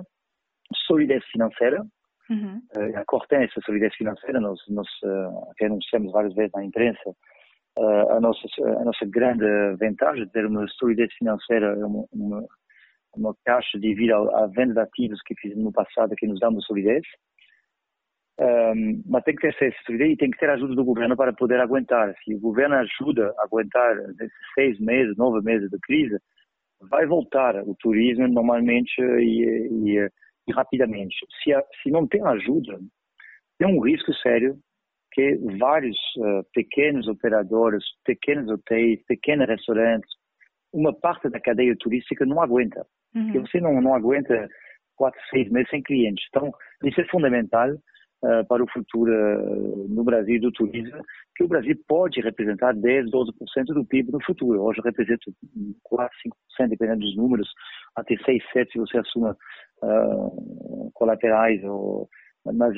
solidez 0.87 1.25
financeira. 1.27 1.85
Uhum. 2.31 2.63
Uh, 2.77 2.97
a 2.99 3.05
Corten, 3.05 3.43
essa 3.43 3.61
solidez 3.63 3.95
financeira, 3.97 4.41
nós, 4.41 4.59
nós 4.69 4.89
anunciamos 5.61 6.13
várias 6.13 6.35
vezes 6.35 6.53
na 6.55 6.65
imprensa, 6.65 7.11
uh, 7.79 8.13
a, 8.13 8.21
nossa, 8.21 8.47
a 8.81 8.85
nossa 8.85 9.05
grande 9.07 9.45
vantagem 9.79 10.25
de 10.25 10.31
ter 10.31 10.47
uma 10.47 10.67
solidez 10.69 11.13
financeira, 11.15 11.75
uma, 11.87 12.05
uma, 12.13 12.47
uma 13.17 13.35
caixa 13.45 13.79
devido 13.79 14.13
à 14.13 14.47
venda 14.47 14.75
de 14.75 14.81
ativos 14.81 15.21
que 15.23 15.35
fizemos 15.41 15.65
no 15.65 15.73
passado 15.73 16.15
que 16.17 16.27
nos 16.27 16.41
dá 16.41 16.49
uma 16.49 16.61
solidez. 16.61 17.03
Um, 18.41 19.03
mas 19.07 19.23
tem 19.25 19.35
que 19.35 19.43
ter 19.43 19.55
essa 19.65 19.77
solidez 19.85 20.13
e 20.13 20.17
tem 20.17 20.31
que 20.31 20.39
ter 20.39 20.49
a 20.49 20.55
ajuda 20.55 20.75
do 20.75 20.85
governo 20.85 21.17
para 21.17 21.33
poder 21.33 21.61
aguentar. 21.61 22.15
Se 22.25 22.35
o 22.35 22.41
governo 22.41 22.77
ajuda 22.77 23.33
a 23.39 23.45
aguentar 23.45 23.97
seis 24.55 24.79
meses, 24.81 25.17
nove 25.17 25.45
meses 25.45 25.71
de 25.71 25.79
crise, 25.81 26.19
vai 26.91 27.07
voltar 27.07 27.57
o 27.63 27.75
turismo 27.79 28.27
normalmente 28.29 29.01
e, 29.01 29.69
e, 29.71 30.09
e 30.49 30.53
rapidamente. 30.53 31.15
Se, 31.43 31.53
a, 31.53 31.63
se 31.83 31.91
não 31.91 32.07
tem 32.07 32.27
ajuda, 32.27 32.79
tem 33.59 33.69
um 33.69 33.81
risco 33.81 34.13
sério 34.15 34.59
que 35.13 35.37
vários 35.59 35.97
uh, 36.17 36.43
pequenos 36.55 37.07
operadores, 37.07 37.85
pequenos 38.05 38.51
hotéis, 38.51 39.05
pequenos 39.07 39.47
restaurantes, 39.47 40.11
uma 40.73 40.93
parte 40.93 41.29
da 41.29 41.39
cadeia 41.39 41.77
turística 41.79 42.25
não 42.25 42.41
aguenta. 42.41 42.87
Uhum. 43.15 43.25
Porque 43.25 43.39
você 43.41 43.61
não, 43.61 43.81
não 43.81 43.95
aguenta 43.95 44.49
quatro, 44.97 45.21
seis 45.31 45.51
meses 45.51 45.69
sem 45.71 45.83
clientes. 45.83 46.25
Então, 46.29 46.53
isso 46.85 47.01
é 47.01 47.05
fundamental 47.09 47.71
uh, 47.71 48.47
para 48.49 48.63
o 48.63 48.71
futuro 48.71 49.13
uh, 49.13 49.89
no 49.89 50.05
Brasil 50.05 50.41
do 50.41 50.53
turismo, 50.53 51.03
que 51.35 51.45
o 51.45 51.49
Brasil 51.49 51.77
pode 51.89 52.21
representar 52.21 52.73
10, 52.75 53.11
12% 53.11 53.33
do 53.75 53.85
PIB 53.85 54.13
no 54.13 54.23
futuro. 54.25 54.63
Hoje 54.63 54.81
representa 54.85 55.25
4, 55.83 56.19
5%, 56.61 56.69
dependendo 56.69 57.01
dos 57.01 57.17
números, 57.17 57.49
até 57.97 58.17
6, 58.17 58.43
7 58.53 58.73
se 58.73 58.79
você 58.79 58.99
assuma 58.99 59.37
uh, 59.83 60.91
colaterais. 60.95 61.63
Ou, 61.65 62.09
mas 62.45 62.75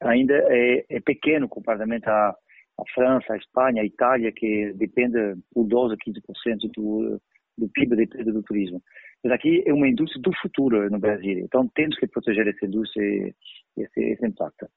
ainda 0.00 0.34
é, 0.34 0.84
é, 0.90 1.00
pequeno 1.00 1.48
comparativamente 1.48 2.08
à, 2.08 2.28
à 2.28 2.84
França, 2.94 3.32
à 3.32 3.36
Espanha, 3.36 3.82
à 3.82 3.84
Itália, 3.84 4.32
que 4.32 4.72
depende 4.74 5.36
por 5.52 5.66
12, 5.66 5.96
15% 5.96 6.70
do, 6.74 7.20
do 7.58 7.68
PIB 7.68 7.96
depende 7.96 8.32
do 8.32 8.42
turismo. 8.42 8.82
Mas 9.26 9.32
aqui 9.32 9.60
é 9.66 9.74
uma 9.74 9.88
indústria 9.88 10.22
do 10.22 10.30
futuro 10.40 10.88
no 10.88 11.00
Brasil, 11.00 11.40
então 11.40 11.68
temos 11.74 11.98
que 11.98 12.06
proteger 12.06 12.46
essa 12.46 12.64
indústria 12.64 13.02
e 13.04 13.34
esse, 13.76 14.00
esse 14.00 14.24
impacto. 14.24 14.68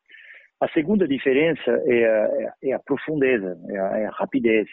A 0.60 0.68
segunda 0.70 1.08
diferença 1.08 1.70
é 1.86 2.06
a, 2.08 2.54
é 2.64 2.74
a 2.74 2.80
profundeza, 2.80 3.56
é 3.70 3.80
a, 3.80 4.00
é 4.00 4.06
a, 4.08 4.10
rapidez, 4.10 4.68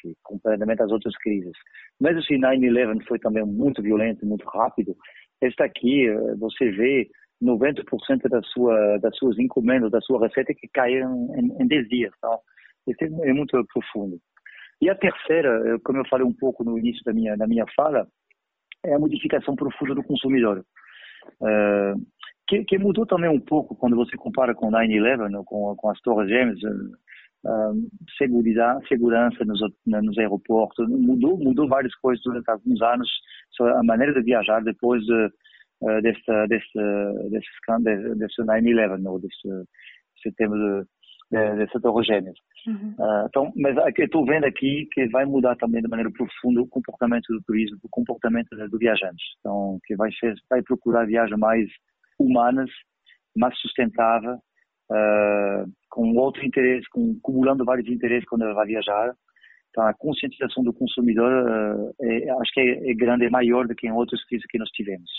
que 0.00 0.14
comparativamente 0.22 0.82
às 0.82 0.90
outras 0.90 1.14
crises. 1.18 1.52
Mesmo 2.00 2.22
se 2.22 2.36
9-11 2.36 3.04
foi 3.06 3.18
também 3.18 3.44
muito 3.44 3.82
violento, 3.82 4.24
muito 4.24 4.48
rápido, 4.48 4.96
esta 5.42 5.66
aqui, 5.66 6.06
você 6.38 6.70
vê 6.70 7.06
90% 7.42 8.30
da 8.30 8.40
sua, 8.44 8.96
das 8.96 9.14
suas 9.18 9.38
encomendas, 9.38 9.90
da 9.90 10.00
sua 10.00 10.26
receita 10.26 10.54
que 10.54 10.68
caíram 10.72 11.28
em, 11.36 11.64
em 11.64 11.66
10 11.66 11.88
dias. 11.90 12.12
Então, 12.16 12.38
isso 12.86 13.04
é, 13.04 13.32
muito 13.34 13.62
profundo. 13.74 14.18
E 14.80 14.88
a 14.88 14.94
terceira, 14.94 15.78
como 15.84 15.98
eu 15.98 16.08
falei 16.08 16.26
um 16.26 16.32
pouco 16.32 16.64
no 16.64 16.78
início 16.78 17.04
da 17.04 17.12
minha, 17.12 17.36
da 17.36 17.46
minha 17.46 17.66
fala, 17.76 18.08
é 18.84 18.94
a 18.94 18.98
modificação 18.98 19.54
profunda 19.54 19.94
do 19.94 20.02
consumidor. 20.02 20.64
Uh, 21.40 22.00
que, 22.46 22.64
que, 22.64 22.78
mudou 22.78 23.04
também 23.04 23.28
um 23.28 23.40
pouco 23.40 23.76
quando 23.76 23.96
você 23.96 24.16
compara 24.16 24.54
com 24.54 24.70
9-11, 24.70 25.44
com, 25.44 25.76
com 25.76 25.90
as 25.90 26.00
Torres 26.00 26.28
Gêmeas, 26.28 26.58
uh, 26.62 27.74
segurança, 28.16 28.86
segurança 28.88 29.44
nos, 29.44 29.60
nos 29.86 30.18
aeroportos, 30.18 30.88
mudou, 30.88 31.36
mudou 31.38 31.68
várias 31.68 31.94
coisas 31.96 32.22
durante 32.24 32.50
alguns 32.50 32.80
anos, 32.80 33.08
a 33.60 33.82
maneira 33.82 34.14
de 34.14 34.22
viajar 34.22 34.62
depois 34.62 35.04
de, 35.04 35.26
uh, 35.82 36.02
desse, 36.02 36.46
desse, 36.48 37.30
desse, 37.30 38.14
desse 38.16 38.42
9-11, 38.42 39.06
ou 39.06 39.20
desse 39.20 39.68
setembro 40.22 40.58
de, 40.58 41.36
de, 41.36 41.56
dessa 41.56 41.80
Torre 41.80 42.04
Gêmeas. 42.04 42.36
Uhum. 42.68 42.94
Uh, 42.98 43.26
então, 43.26 43.52
mas 43.56 43.74
eu 43.96 44.04
estou 44.04 44.26
vendo 44.26 44.44
aqui 44.44 44.86
que 44.92 45.08
vai 45.08 45.24
mudar 45.24 45.56
também 45.56 45.80
de 45.80 45.88
maneira 45.88 46.12
profunda 46.12 46.60
o 46.60 46.68
comportamento 46.68 47.26
do 47.28 47.42
turismo, 47.42 47.78
o 47.82 47.88
comportamento 47.90 48.48
do 48.68 48.78
viajante. 48.78 49.24
Então, 49.40 49.78
que 49.86 49.96
vai 49.96 50.10
ser, 50.12 50.34
vai 50.50 50.62
procurar 50.62 51.06
viagens 51.06 51.38
mais 51.38 51.66
humanas, 52.18 52.70
mais 53.34 53.58
sustentável, 53.58 54.34
uh, 54.34 55.72
com 55.88 56.14
outro 56.16 56.44
interesse, 56.44 56.86
com, 56.90 57.16
acumulando 57.18 57.64
vários 57.64 57.88
interesses 57.88 58.28
quando 58.28 58.44
ele 58.44 58.54
vai 58.54 58.66
viajar. 58.66 59.14
Então, 59.70 59.86
a 59.86 59.94
conscientização 59.94 60.62
do 60.62 60.74
consumidor, 60.74 61.30
uh, 61.30 61.94
é, 62.02 62.30
acho 62.30 62.52
que 62.52 62.60
é, 62.60 62.90
é, 62.90 62.94
grande, 62.94 63.24
é 63.24 63.30
maior 63.30 63.66
do 63.66 63.74
que 63.74 63.86
em 63.86 63.92
outras 63.92 64.22
crises 64.26 64.46
que 64.50 64.58
nós 64.58 64.68
tivemos. 64.70 65.10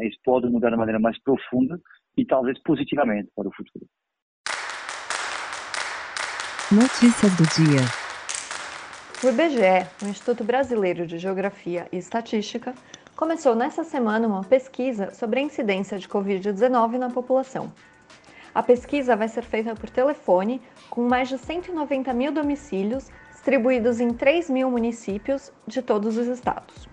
Isso 0.00 0.18
pode 0.24 0.48
mudar 0.48 0.70
de 0.70 0.76
maneira 0.76 0.98
mais 0.98 1.20
profunda 1.22 1.78
e 2.16 2.24
talvez 2.24 2.60
positivamente 2.62 3.30
para 3.36 3.48
o 3.48 3.54
futuro. 3.54 3.86
Notícias 6.72 7.34
do 7.34 7.42
dia. 7.48 7.80
O 9.24 9.28
IBGE, 9.28 9.88
o 10.04 10.06
Instituto 10.06 10.44
Brasileiro 10.44 11.04
de 11.04 11.18
Geografia 11.18 11.88
e 11.90 11.98
Estatística, 11.98 12.72
começou 13.16 13.56
nesta 13.56 13.82
semana 13.82 14.28
uma 14.28 14.44
pesquisa 14.44 15.12
sobre 15.12 15.40
a 15.40 15.42
incidência 15.42 15.98
de 15.98 16.08
Covid-19 16.08 16.92
na 16.92 17.10
população. 17.10 17.72
A 18.54 18.62
pesquisa 18.62 19.16
vai 19.16 19.26
ser 19.26 19.42
feita 19.42 19.74
por 19.74 19.90
telefone, 19.90 20.62
com 20.88 21.02
mais 21.08 21.28
de 21.28 21.38
190 21.38 22.12
mil 22.12 22.30
domicílios 22.30 23.08
distribuídos 23.32 23.98
em 23.98 24.10
3 24.10 24.48
mil 24.48 24.70
municípios 24.70 25.50
de 25.66 25.82
todos 25.82 26.16
os 26.16 26.28
estados. 26.28 26.88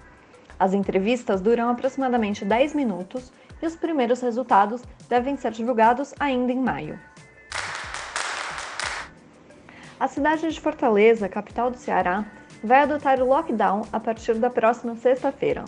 As 0.58 0.74
entrevistas 0.74 1.40
duram 1.40 1.70
aproximadamente 1.70 2.44
10 2.44 2.74
minutos 2.74 3.32
e 3.62 3.68
os 3.68 3.76
primeiros 3.76 4.22
resultados 4.22 4.82
devem 5.08 5.38
ser 5.38 5.52
divulgados 5.52 6.16
ainda 6.20 6.52
em 6.52 6.60
maio. 6.60 7.00
A 10.00 10.08
cidade 10.08 10.48
de 10.48 10.62
Fortaleza, 10.62 11.28
capital 11.28 11.72
do 11.72 11.78
Ceará, 11.78 12.24
vai 12.64 12.84
adotar 12.84 13.20
o 13.20 13.26
lockdown 13.26 13.82
a 13.92 14.00
partir 14.00 14.36
da 14.36 14.48
próxima 14.48 14.96
sexta-feira. 14.96 15.66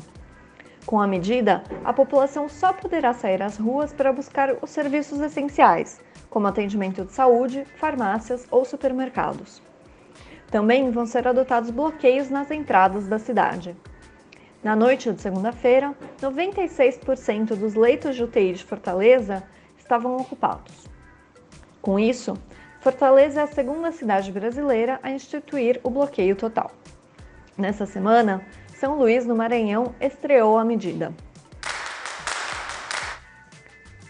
Com 0.85 1.01
a 1.01 1.07
medida, 1.07 1.63
a 1.83 1.91
população 1.91 2.47
só 2.47 2.71
poderá 2.71 3.11
sair 3.11 3.41
às 3.41 3.57
ruas 3.57 3.91
para 3.91 4.13
buscar 4.13 4.55
os 4.61 4.69
serviços 4.69 5.19
essenciais, 5.19 5.99
como 6.29 6.45
atendimento 6.45 7.03
de 7.05 7.11
saúde, 7.11 7.65
farmácias 7.77 8.45
ou 8.51 8.63
supermercados. 8.63 9.63
Também 10.51 10.91
vão 10.91 11.07
ser 11.07 11.27
adotados 11.27 11.71
bloqueios 11.71 12.29
nas 12.29 12.51
entradas 12.51 13.07
da 13.07 13.17
cidade. 13.17 13.75
Na 14.63 14.75
noite 14.75 15.11
de 15.11 15.21
segunda-feira, 15.21 15.95
96% 16.21 17.55
dos 17.55 17.73
leitos 17.73 18.15
de 18.15 18.23
UTI 18.23 18.53
de 18.53 18.63
Fortaleza 18.63 19.41
estavam 19.75 20.17
ocupados. 20.17 20.87
Com 21.81 21.97
isso, 21.97 22.37
Fortaleza 22.81 23.41
é 23.41 23.43
a 23.43 23.47
segunda 23.47 23.91
cidade 23.91 24.31
brasileira 24.31 25.01
a 25.03 25.11
instituir 25.11 25.81
o 25.83 25.89
bloqueio 25.89 26.33
total. 26.33 26.71
Nessa 27.57 27.85
semana, 27.85 28.41
São 28.73 28.97
Luís, 28.97 29.25
no 29.25 29.35
Maranhão, 29.35 29.93
estreou 29.99 30.57
a 30.57 30.63
medida. 30.63 31.13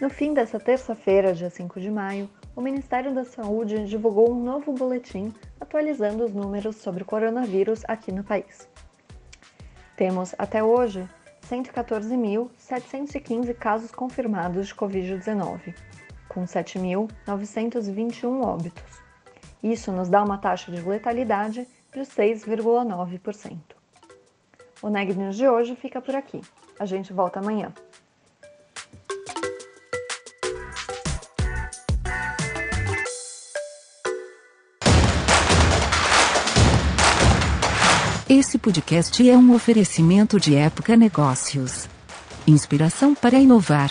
No 0.00 0.08
fim 0.08 0.32
dessa 0.32 0.60
terça-feira, 0.60 1.34
dia 1.34 1.50
5 1.50 1.80
de 1.80 1.90
maio, 1.90 2.30
o 2.54 2.60
Ministério 2.60 3.12
da 3.12 3.24
Saúde 3.24 3.86
divulgou 3.86 4.30
um 4.30 4.40
novo 4.40 4.72
boletim 4.72 5.34
atualizando 5.60 6.24
os 6.24 6.32
números 6.32 6.76
sobre 6.76 7.02
o 7.02 7.06
coronavírus 7.06 7.82
aqui 7.88 8.12
no 8.12 8.22
país. 8.22 8.68
Temos, 9.96 10.32
até 10.38 10.62
hoje, 10.62 11.08
114.715 11.50 13.52
casos 13.54 13.90
confirmados 13.90 14.68
de 14.68 14.76
Covid-19, 14.76 15.74
com 16.30 16.44
7.921 16.44 18.42
óbitos. 18.42 18.82
Isso 19.62 19.92
nos 19.92 20.08
dá 20.08 20.22
uma 20.22 20.38
taxa 20.38 20.72
de 20.72 20.80
letalidade 20.80 21.66
de 21.92 22.00
6,9%. 22.00 23.58
O 24.80 24.88
Neg 24.88 25.12
News 25.12 25.36
de 25.36 25.46
hoje 25.46 25.76
fica 25.76 26.00
por 26.00 26.14
aqui. 26.14 26.40
A 26.78 26.86
gente 26.86 27.12
volta 27.12 27.40
amanhã. 27.40 27.72
Esse 38.28 38.56
podcast 38.56 39.28
é 39.28 39.36
um 39.36 39.52
oferecimento 39.52 40.38
de 40.38 40.54
Época 40.54 40.96
Negócios. 40.96 41.88
Inspiração 42.46 43.14
para 43.14 43.36
inovar. 43.36 43.90